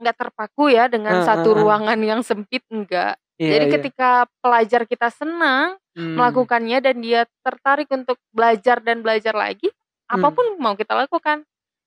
nggak 0.00 0.16
terpaku 0.16 0.72
ya 0.72 0.86
dengan 0.86 1.20
Heeh, 1.20 1.26
satu 1.26 1.52
heeh. 1.52 1.60
ruangan 1.62 1.98
yang 2.00 2.20
sempit 2.20 2.62
enggak. 2.68 3.16
Iya, 3.36 3.50
Jadi 3.52 3.64
iya. 3.68 3.74
ketika 3.80 4.10
pelajar 4.40 4.82
kita 4.88 5.08
senang 5.12 5.76
Hmm. 5.96 6.12
melakukannya 6.12 6.78
dan 6.84 7.00
dia 7.00 7.24
tertarik 7.40 7.88
untuk 7.88 8.20
belajar 8.28 8.84
dan 8.84 9.00
belajar 9.00 9.32
lagi, 9.32 9.72
Hmm. 10.12 10.20
apa 10.20 10.28
pun 10.28 10.44
mau 10.60 10.76
kita 10.76 10.92
lakukan. 10.92 11.40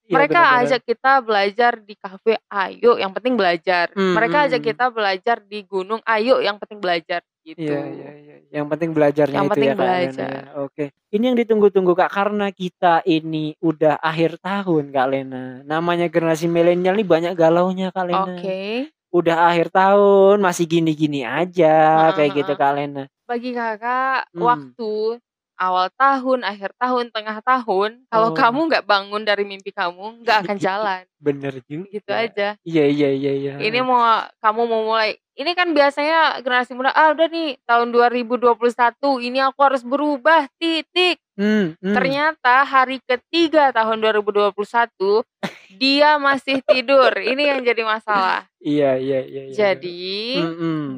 Iya, 0.10 0.14
Mereka 0.18 0.42
ajak 0.66 0.82
kita 0.82 1.22
belajar 1.22 1.78
di 1.78 1.94
kafe, 1.94 2.42
ayo 2.50 2.98
yang 2.98 3.14
penting 3.14 3.38
belajar. 3.38 3.94
Hmm, 3.94 4.18
Mereka 4.18 4.50
ajak 4.50 4.66
hmm. 4.66 4.70
kita 4.74 4.86
belajar 4.90 5.38
di 5.46 5.62
gunung, 5.62 6.02
ayo 6.10 6.42
yang 6.42 6.58
penting 6.58 6.82
belajar 6.82 7.22
gitu. 7.44 7.62
Iya, 7.62 7.80
iya, 7.86 8.12
iya. 8.18 8.36
Yang 8.50 8.66
penting 8.72 8.90
belajarnya 8.98 9.36
Yang 9.36 9.46
itu 9.46 9.52
penting 9.54 9.70
ya 9.70 9.76
kak 9.76 9.80
Lena 9.80 9.94
belajar. 9.94 10.30
ya. 10.30 10.42
Oke. 10.58 10.86
Ini 11.10 11.24
yang 11.32 11.38
ditunggu-tunggu 11.38 11.94
kak 11.94 12.12
karena 12.12 12.48
kita 12.52 12.94
ini 13.06 13.46
udah 13.62 13.96
akhir 14.02 14.38
tahun 14.42 14.84
kak 14.90 15.08
Lena. 15.10 15.44
Namanya 15.64 16.08
generasi 16.10 16.46
milenial 16.48 16.96
nih 16.98 17.08
banyak 17.08 17.34
galaunya 17.38 17.90
kak 17.94 18.06
Lena. 18.10 18.36
Oke. 18.38 18.90
Udah 19.10 19.50
akhir 19.50 19.74
tahun 19.74 20.38
masih 20.38 20.66
gini-gini 20.70 21.26
aja 21.26 21.74
Heeh, 22.10 22.14
kayak 22.14 22.32
gitu 22.44 22.54
kak 22.54 22.74
Lena. 22.78 23.04
Bagi 23.26 23.52
kakak 23.54 24.30
Hmm. 24.34 24.42
waktu 24.42 24.94
awal 25.60 25.92
tahun, 25.94 26.48
akhir 26.48 26.72
tahun, 26.80 27.12
tengah 27.12 27.44
tahun, 27.44 28.08
kalau 28.08 28.32
Oh. 28.32 28.36
kamu 28.36 28.60
nggak 28.72 28.88
bangun 28.88 29.28
dari 29.28 29.44
mimpi 29.44 29.76
kamu, 29.76 30.24
nggak 30.24 30.38
akan 30.48 30.58
jalan. 30.66 31.04
Bener 31.20 31.60
juga. 31.68 31.92
Gitu 31.92 32.12
aja. 32.16 32.56
Iya 32.64 32.86
iya 32.88 33.10
iya 33.12 33.32
iya. 33.36 33.54
Ini 33.60 33.84
mau 33.84 34.00
kamu 34.40 34.62
mau 34.66 34.88
mulai. 34.88 35.20
Ini 35.36 35.56
kan 35.56 35.72
biasanya 35.72 36.40
generasi 36.44 36.76
muda, 36.76 36.92
ah 36.92 37.16
udah 37.16 37.28
nih 37.32 37.60
tahun 37.64 37.96
2021 37.96 39.24
ini 39.24 39.40
aku 39.40 39.60
harus 39.64 39.84
berubah 39.84 40.48
titik. 40.60 41.20
Hmm, 41.40 41.76
hmm. 41.80 41.96
Ternyata 41.96 42.68
hari 42.68 43.00
ketiga 43.04 43.72
tahun 43.72 44.04
2021 44.04 45.24
dia 45.80 46.20
masih 46.20 46.60
tidur. 46.68 47.16
Ini 47.16 47.56
yang 47.56 47.60
jadi 47.64 47.84
masalah. 47.88 48.44
Iya 48.60 49.00
iya 49.00 49.20
iya. 49.24 49.42
iya. 49.48 49.56
Jadi 49.56 50.44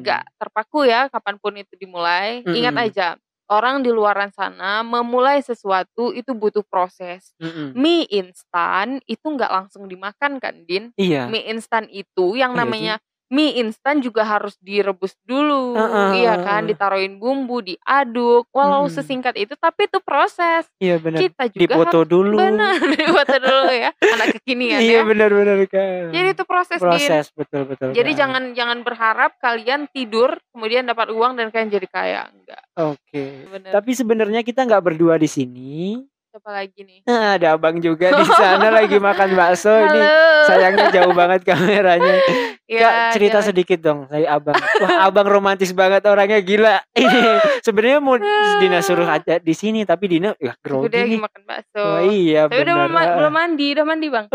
nggak 0.02 0.22
terpaku 0.38 0.90
ya 0.90 1.06
kapan 1.06 1.38
pun 1.38 1.54
itu 1.54 1.74
dimulai. 1.78 2.42
Ingat 2.42 2.74
Mm-mm. 2.74 2.86
aja, 2.90 3.06
orang 3.52 3.84
di 3.84 3.92
luaran 3.92 4.32
sana 4.32 4.80
memulai 4.80 5.44
sesuatu 5.44 6.16
itu 6.16 6.32
butuh 6.32 6.64
proses. 6.64 7.36
Mm-mm. 7.36 7.76
Mie 7.76 8.08
instan 8.08 9.04
itu 9.04 9.26
nggak 9.28 9.52
langsung 9.52 9.84
dimakan 9.84 10.40
kan, 10.40 10.64
Din? 10.64 10.88
Iya. 10.96 11.28
Mie 11.28 11.52
instan 11.52 11.84
itu 11.92 12.40
yang 12.40 12.56
Iya 12.56 12.60
namanya 12.64 12.94
mie 13.32 13.56
instan 13.56 13.98
juga 13.98 14.22
harus 14.22 14.60
direbus 14.60 15.16
dulu, 15.22 15.72
Heeh, 15.72 16.20
iya 16.20 16.36
kan? 16.36 16.68
Ditaruhin 16.68 17.16
bumbu, 17.16 17.64
diaduk. 17.64 18.44
Walau 18.50 18.84
Mm. 18.84 18.92
sesingkat 18.92 19.34
itu, 19.34 19.56
tapi 19.56 19.88
itu 19.88 19.98
proses. 19.98 20.68
Iya 20.76 21.00
benar. 21.00 21.16
Kita 21.18 21.48
juga 21.48 21.56
Dipoto 21.56 21.98
harus 21.98 22.12
dulu. 22.12 22.36
benar 22.36 22.76
dipoto 22.94 23.36
dulu 23.38 23.72
ya, 23.72 23.90
anak 23.96 24.36
kekinian 24.36 24.78
Iya 24.78 24.92
ya. 24.92 25.02
benar-benar 25.02 25.56
kak. 25.64 26.12
Jadi 26.12 26.28
itu 26.30 26.44
proses, 26.44 26.76
proses 26.76 27.24
betul 27.32 27.64
betul. 27.64 27.88
Jadi 27.90 28.10
Kak. 28.10 28.18
jangan 28.18 28.42
jangan 28.52 28.78
berharap 28.82 29.32
kalian 29.38 29.88
tidur 29.88 30.36
kemudian 30.52 30.84
dapat 30.84 31.08
uang 31.08 31.32
dan 31.34 31.48
kalian 31.48 31.72
jadi 31.72 31.88
kaya. 31.88 32.22
Enggak. 32.28 32.62
Oke. 32.76 33.48
Bener. 33.48 33.72
Tapi 33.72 33.90
sebenarnya 33.90 34.44
kita 34.44 34.62
nggak 34.62 34.84
berdua 34.84 35.16
di 35.16 35.26
sini. 35.26 36.04
Siapa 36.32 36.48
lagi 36.48 36.80
nih? 36.80 37.04
Nah, 37.04 37.36
ada 37.36 37.52
abang 37.52 37.76
juga 37.76 38.08
di 38.08 38.24
sana 38.24 38.72
lagi 38.80 38.96
makan 38.96 39.36
bakso 39.36 39.68
ini. 39.68 40.00
Halo. 40.00 40.48
Sayangnya 40.48 40.88
jauh 40.88 41.12
banget 41.12 41.44
kameranya. 41.44 42.24
Ya, 42.64 42.80
Kak, 42.80 43.12
cerita 43.12 43.30
jangan- 43.36 43.48
sedikit 43.52 43.78
dong 43.78 44.00
dari 44.08 44.24
abang. 44.24 44.56
Wah, 44.56 45.04
abang 45.04 45.28
romantis 45.28 45.76
banget 45.76 46.00
orangnya 46.02 46.40
gila. 46.40 46.80
Ini 46.96 47.20
sebenarnya 47.60 48.00
mau 48.00 48.16
Dina 48.56 48.80
suruh 48.80 49.04
aja 49.04 49.36
di 49.36 49.52
sini 49.52 49.84
tapi 49.84 50.08
Dina 50.08 50.32
ya 50.40 50.56
Aku 50.56 50.80
udah 50.80 50.88
grogi 50.88 50.96
lagi 50.96 51.10
nih. 51.10 51.20
makan 51.20 51.42
bakso. 51.44 51.82
Wah, 51.84 52.00
iya 52.02 52.40
Tapi 52.48 52.56
udah 52.58 52.74
benar. 52.74 52.88
mema- 52.88 53.12
belum 53.14 53.32
mandi, 53.36 53.66
udah 53.68 53.84
mandi 53.84 54.06
bang. 54.08 54.26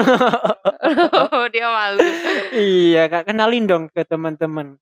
dia 1.50 1.68
malu. 1.68 2.00
iya, 2.54 3.02
Kak, 3.10 3.26
kenalin 3.26 3.66
dong 3.66 3.84
ke 3.90 4.06
teman-teman. 4.06 4.78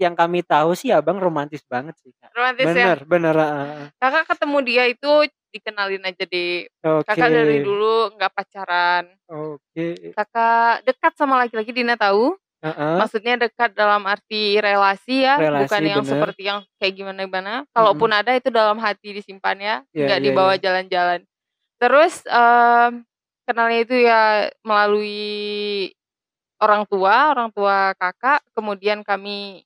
Yang 0.00 0.14
kami 0.16 0.40
tahu 0.40 0.72
sih 0.72 0.88
abang 0.88 1.20
romantis 1.20 1.60
banget 1.68 1.94
sih, 2.00 2.10
Kak. 2.16 2.32
Romantis 2.32 2.64
ya. 2.64 2.96
Bener, 2.96 2.98
bener. 3.04 3.36
Kakak 4.00 4.24
ketemu 4.32 4.58
dia 4.64 4.84
itu 4.88 5.12
dikenalin 5.48 6.04
aja 6.04 6.24
deh. 6.24 6.68
ah. 6.84 7.00
Oke. 7.00 7.08
Kakak 7.08 7.28
dari 7.28 7.56
dulu 7.60 8.12
nggak 8.16 8.32
pacaran. 8.32 9.04
Oke. 9.28 10.12
Kakak 10.12 10.84
dekat 10.84 11.12
sama 11.16 11.40
laki-laki 11.40 11.72
Dina 11.72 11.96
tahu. 11.96 12.36
Heeh. 12.58 12.96
Maksudnya 12.98 13.38
dekat 13.38 13.70
dalam 13.70 14.02
arti 14.02 14.58
relasi 14.58 15.22
ya, 15.22 15.38
Relasi, 15.38 15.62
bukan 15.62 15.82
yang 15.86 16.02
bener. 16.02 16.10
seperti 16.10 16.42
yang 16.42 16.58
kayak 16.82 16.94
gimana 16.98 17.20
gimana. 17.22 17.52
Kalaupun 17.70 18.10
ada 18.10 18.34
itu 18.34 18.50
dalam 18.50 18.82
hati 18.82 19.14
disimpan 19.14 19.56
ya, 19.62 19.76
Iya, 19.94 20.04
nggak 20.10 20.18
iya, 20.18 20.26
dibawa 20.26 20.52
iya. 20.58 20.62
jalan-jalan. 20.66 21.20
Terus 21.78 22.14
em, 22.26 23.06
kenalnya 23.46 23.78
itu 23.86 23.94
ya 24.02 24.22
melalui 24.66 25.94
orang 26.58 26.82
tua, 26.86 27.32
orang 27.32 27.48
tua 27.54 27.94
kakak. 27.96 28.42
Kemudian 28.54 29.02
kami 29.06 29.62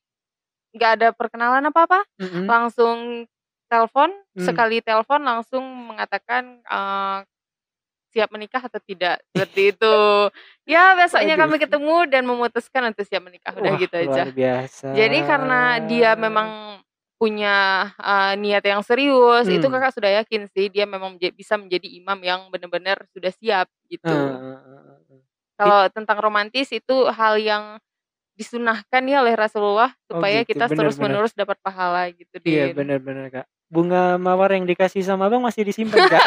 nggak 0.73 0.91
ada 1.01 1.09
perkenalan 1.13 1.69
apa-apa, 1.69 2.05
Mm-mm. 2.17 2.49
langsung 2.49 3.29
telepon. 3.69 4.13
Hmm. 4.37 4.47
Sekali 4.49 4.81
telepon 4.81 5.21
langsung 5.25 5.65
mengatakan 5.65 6.61
eh, 6.65 7.19
siap 8.13 8.29
menikah 8.29 8.61
atau 8.61 8.77
tidak 8.85 9.25
seperti 9.33 9.73
itu. 9.73 9.97
Ya 10.69 10.93
besoknya 10.93 11.35
Aduh. 11.35 11.49
kami 11.49 11.57
ketemu 11.57 11.97
dan 12.13 12.23
memutuskan 12.29 12.93
untuk 12.93 13.09
siap 13.09 13.25
menikah 13.25 13.57
udah 13.57 13.73
Wah, 13.73 13.81
gitu 13.81 13.97
aja. 13.97 14.23
Luar 14.29 14.37
biasa. 14.37 14.87
Jadi 14.93 15.19
karena 15.25 15.61
dia 15.89 16.11
memang 16.13 16.49
punya 17.17 17.89
uh, 18.03 18.35
niat 18.35 18.67
yang 18.67 18.83
serius, 18.83 19.47
itu 19.47 19.63
Hmm. 19.65 19.75
kakak 19.79 19.95
sudah 19.95 20.11
yakin 20.21 20.51
sih 20.51 20.67
dia 20.69 20.85
memang 20.85 21.17
bisa 21.17 21.55
menjadi 21.55 21.87
imam 21.87 22.19
yang 22.21 22.51
benar-benar 22.51 23.07
sudah 23.15 23.31
siap 23.33 23.71
gitu. 23.89 24.11
Eh. 24.11 25.32
Kalau 25.57 25.87
tentang 25.93 26.19
romantis 26.19 26.69
itu 26.73 26.97
hal 27.13 27.39
yang 27.39 27.65
disunahkan 28.33 29.03
ya 29.05 29.21
oleh 29.21 29.37
Rasulullah 29.37 29.93
supaya 30.09 30.41
gitu, 30.43 30.57
kita 30.57 30.67
benar, 30.73 30.79
terus 30.81 30.97
menerus 30.97 31.33
dapat 31.37 31.57
pahala 31.61 32.09
gitu 32.11 32.41
Iya 32.43 32.73
benar-benar 32.73 33.29
kak. 33.29 33.47
Bunga 33.73 34.21
mawar 34.21 34.53
yang 34.53 34.69
dikasih 34.69 35.01
sama 35.01 35.29
abang 35.33 35.41
masih 35.41 35.65
disimpan 35.65 36.05
kak. 36.09 36.21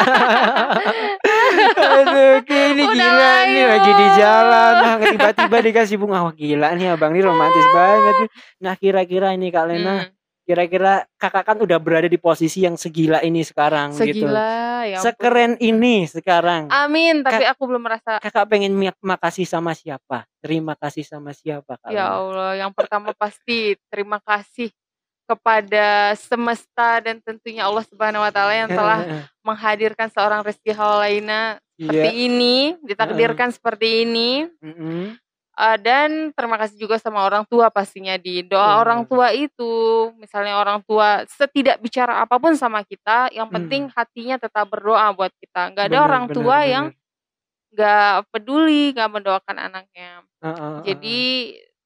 Aduh, 1.76 2.42
ini 2.42 2.82
Udah 2.82 2.94
gila 2.94 3.14
lah, 3.14 3.38
nih 3.46 3.64
lagi 3.70 3.92
di 3.94 4.06
jalan. 4.18 4.72
Nah, 4.82 4.94
tiba-tiba 4.98 5.56
dikasih 5.62 5.96
bunga. 5.98 6.26
Wah 6.26 6.34
gila 6.34 6.74
nih 6.74 6.86
abang 6.94 7.14
ini 7.14 7.22
romantis 7.22 7.66
banget. 7.70 8.14
Nah 8.62 8.74
kira-kira 8.74 9.30
ini 9.34 9.54
kak 9.54 9.66
Lena, 9.70 9.94
Hmm, 10.06 10.10
kira-kira 10.46 11.06
kakak 11.18 11.44
kan 11.46 11.58
udah 11.62 11.78
berada 11.78 12.06
di 12.10 12.18
posisi 12.18 12.66
yang 12.66 12.74
segila 12.74 13.22
ini 13.22 13.42
sekarang 13.46 13.94
gitu. 13.94 14.26
Ya 14.86 15.02
ampun. 15.02 15.06
Sekeren 15.10 15.52
ini 15.58 16.06
sekarang. 16.06 16.70
Amin, 16.70 17.26
tapi 17.26 17.42
aku 17.44 17.66
belum 17.66 17.82
merasa 17.82 18.22
Kakak 18.22 18.46
pengen 18.46 18.72
makasih 19.02 19.44
sama 19.44 19.74
siapa? 19.74 20.24
Terima 20.38 20.78
kasih 20.78 21.02
sama 21.02 21.34
siapa 21.34 21.76
kak? 21.82 21.90
Ya? 21.90 22.14
Allah, 22.14 22.54
yang 22.54 22.70
pertama 22.70 23.10
pasti 23.12 23.74
terima 23.90 24.22
kasih 24.22 24.70
kepada 25.26 26.14
semesta 26.14 27.02
dan 27.02 27.18
tentunya 27.18 27.66
Allah 27.66 27.82
Subhanahu 27.82 28.22
wa 28.22 28.30
taala 28.30 28.54
yang 28.54 28.70
telah 28.70 29.02
menghadirkan 29.46 30.06
seorang 30.14 30.46
Rizky 30.46 30.70
Hawalaina 30.70 31.58
seperti 31.76 32.08
Iya. 32.08 32.24
ini, 32.30 32.56
ditakdirkan 32.86 33.50
seperti 33.52 34.06
ini. 34.06 34.48
Mm-mm. 34.62 35.18
Uh, 35.56 35.80
dan 35.80 36.36
terima 36.36 36.60
kasih 36.60 36.76
juga 36.76 37.00
sama 37.00 37.24
orang 37.24 37.48
tua 37.48 37.72
pastinya 37.72 38.20
di 38.20 38.44
doa 38.44 38.76
hmm. 38.76 38.82
orang 38.84 39.00
tua 39.08 39.32
itu 39.32 39.72
misalnya 40.20 40.60
orang 40.60 40.84
tua 40.84 41.24
setidak 41.32 41.80
bicara 41.80 42.20
apa 42.20 42.36
pun 42.36 42.52
sama 42.60 42.84
kita 42.84 43.32
yang 43.32 43.48
penting 43.48 43.88
hmm. 43.88 43.96
hatinya 43.96 44.36
tetap 44.36 44.68
berdoa 44.68 45.16
buat 45.16 45.32
kita 45.40 45.72
nggak 45.72 45.88
ada 45.88 45.96
bener, 45.96 46.08
orang 46.12 46.24
bener, 46.28 46.36
tua 46.36 46.58
bener. 46.60 46.68
yang 46.68 46.86
nggak 47.72 48.12
peduli 48.28 48.84
nggak 48.92 49.10
mendoakan 49.16 49.56
anaknya 49.56 50.10
uh, 50.20 50.44
uh, 50.44 50.60
uh, 50.60 50.76
jadi 50.84 51.20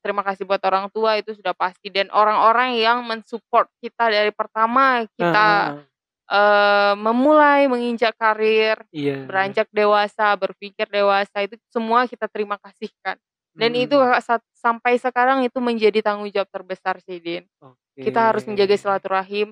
terima 0.02 0.26
kasih 0.26 0.48
buat 0.50 0.60
orang 0.66 0.90
tua 0.90 1.22
itu 1.22 1.30
sudah 1.36 1.54
pasti 1.54 1.94
dan 1.94 2.10
orang-orang 2.10 2.74
yang 2.74 3.06
mensupport 3.06 3.70
kita 3.78 4.10
dari 4.10 4.34
pertama 4.34 5.06
kita 5.14 5.46
uh, 5.46 5.78
uh. 5.78 5.88
Uh, 6.30 6.94
memulai 6.94 7.66
menginjak 7.66 8.14
karir, 8.14 8.78
yeah. 8.94 9.26
beranjak 9.26 9.66
dewasa, 9.74 10.30
berpikir 10.38 10.86
dewasa 10.86 11.42
itu 11.42 11.58
semua 11.74 12.06
kita 12.06 12.30
terima 12.30 12.54
kasihkan. 12.62 13.18
Dan 13.54 13.74
hmm. 13.74 13.84
itu 13.86 13.96
sampai 14.54 14.96
sekarang 15.00 15.42
itu 15.42 15.58
menjadi 15.58 16.00
tanggung 16.04 16.30
jawab 16.30 16.48
terbesar 16.50 17.02
sih 17.02 17.18
Din. 17.18 17.44
Okay. 17.58 18.10
Kita 18.10 18.30
harus 18.30 18.46
menjaga 18.46 18.76
silaturahim 18.78 19.50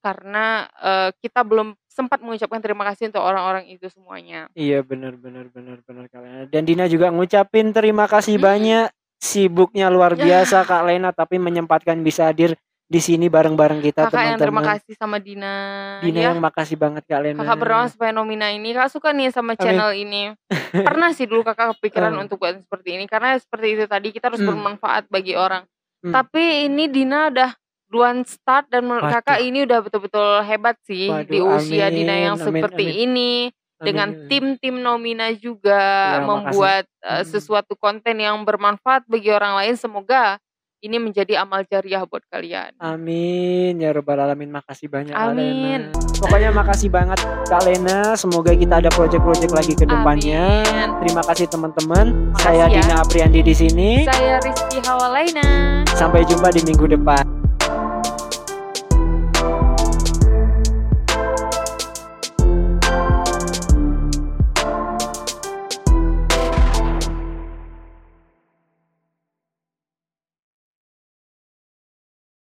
karena 0.00 0.70
uh, 0.78 1.10
kita 1.18 1.42
belum 1.42 1.74
sempat 1.90 2.22
mengucapkan 2.22 2.60
terima 2.62 2.86
kasih 2.86 3.10
untuk 3.10 3.24
orang-orang 3.24 3.66
itu 3.72 3.88
semuanya. 3.90 4.46
Iya 4.54 4.84
benar 4.84 5.18
benar 5.18 5.48
benar 5.50 5.82
benar 5.82 6.06
kalian. 6.12 6.48
Dan 6.52 6.62
Dina 6.62 6.86
juga 6.86 7.10
ngucapin 7.10 7.72
terima 7.74 8.06
kasih 8.06 8.38
hmm. 8.38 8.44
banyak 8.44 8.86
sibuknya 9.16 9.88
luar 9.88 10.12
biasa 10.14 10.62
Kak 10.68 10.82
Lena 10.86 11.10
tapi 11.10 11.40
menyempatkan 11.40 12.04
bisa 12.04 12.28
hadir 12.28 12.54
di 12.86 13.00
sini 13.02 13.26
bareng-bareng 13.26 13.82
kita 13.82 14.06
teman-teman. 14.06 14.26
yang 14.30 14.38
terima 14.38 14.62
kasih 14.62 14.94
sama 14.94 15.18
Dina. 15.18 15.54
Dina 15.98 16.20
ya. 16.22 16.26
yang 16.30 16.38
makasih 16.38 16.78
banget 16.78 17.02
Kak 17.02 17.18
Lena. 17.18 17.42
Kakak 17.42 17.58
berdoa 17.58 17.86
supaya 17.90 18.14
Nomina 18.14 18.54
ini 18.54 18.70
Kak 18.70 18.94
suka 18.94 19.10
nih 19.10 19.34
sama 19.34 19.58
channel 19.58 19.90
Amin. 19.90 20.06
ini. 20.06 20.22
Pernah 20.86 21.10
sih 21.10 21.26
dulu 21.26 21.42
Kakak 21.42 21.74
kepikiran 21.76 22.14
uh. 22.14 22.22
untuk 22.22 22.38
buat 22.38 22.54
seperti 22.62 22.94
ini 22.94 23.10
karena 23.10 23.34
seperti 23.42 23.66
itu 23.74 23.84
tadi 23.90 24.14
kita 24.14 24.30
harus 24.30 24.38
hmm. 24.38 24.50
bermanfaat 24.54 25.10
bagi 25.10 25.34
orang. 25.34 25.66
Hmm. 26.06 26.14
Tapi 26.14 26.70
ini 26.70 26.86
Dina 26.86 27.26
udah 27.26 27.50
duluan 27.90 28.22
start 28.22 28.70
dan 28.70 28.86
menurut 28.86 29.10
Waduh. 29.10 29.18
Kakak 29.18 29.38
ini 29.42 29.58
udah 29.66 29.78
betul-betul 29.82 30.28
hebat 30.46 30.78
sih 30.86 31.10
Waduh, 31.10 31.26
di 31.26 31.38
usia 31.42 31.90
amin, 31.90 31.96
Dina 31.98 32.14
yang 32.14 32.36
amin, 32.38 32.46
seperti 32.46 32.86
amin. 32.86 33.04
ini. 33.10 33.32
Dengan 33.76 34.08
tim-tim 34.24 34.80
Nomina 34.80 35.28
juga 35.36 35.76
ya, 36.16 36.24
membuat 36.24 36.88
uh, 37.04 37.20
sesuatu 37.20 37.76
konten 37.76 38.16
yang 38.16 38.40
bermanfaat 38.40 39.04
bagi 39.04 39.28
orang 39.28 39.52
lain. 39.52 39.76
Semoga 39.76 40.40
ini 40.84 40.96
menjadi 41.00 41.40
amal 41.40 41.64
jariah 41.64 42.04
buat 42.04 42.22
kalian. 42.28 42.76
Amin 42.76 43.80
ya 43.80 43.96
robbal 43.96 44.20
alamin. 44.20 44.52
Makasih 44.52 44.92
banyak 44.92 45.16
Amin. 45.16 45.88
Alena. 45.88 45.96
Pokoknya 46.16 46.50
makasih 46.52 46.88
banget 46.92 47.18
Kak 47.48 47.62
Lena. 47.64 48.12
Semoga 48.16 48.52
kita 48.52 48.80
ada 48.84 48.90
project-project 48.92 49.52
lagi 49.52 49.72
ke 49.72 49.84
depannya. 49.88 50.64
Amin. 50.64 50.88
Terima 51.04 51.22
kasih 51.24 51.46
teman-teman. 51.48 52.34
Saya 52.40 52.68
ya. 52.68 52.80
Dina 52.80 52.94
Apriandi 53.00 53.40
di 53.40 53.54
sini. 53.56 53.90
Saya 54.04 54.36
Rizky 54.44 54.80
Hawalaina. 54.84 55.82
Sampai 55.96 56.24
jumpa 56.28 56.52
di 56.52 56.60
minggu 56.64 56.86
depan. 56.92 57.45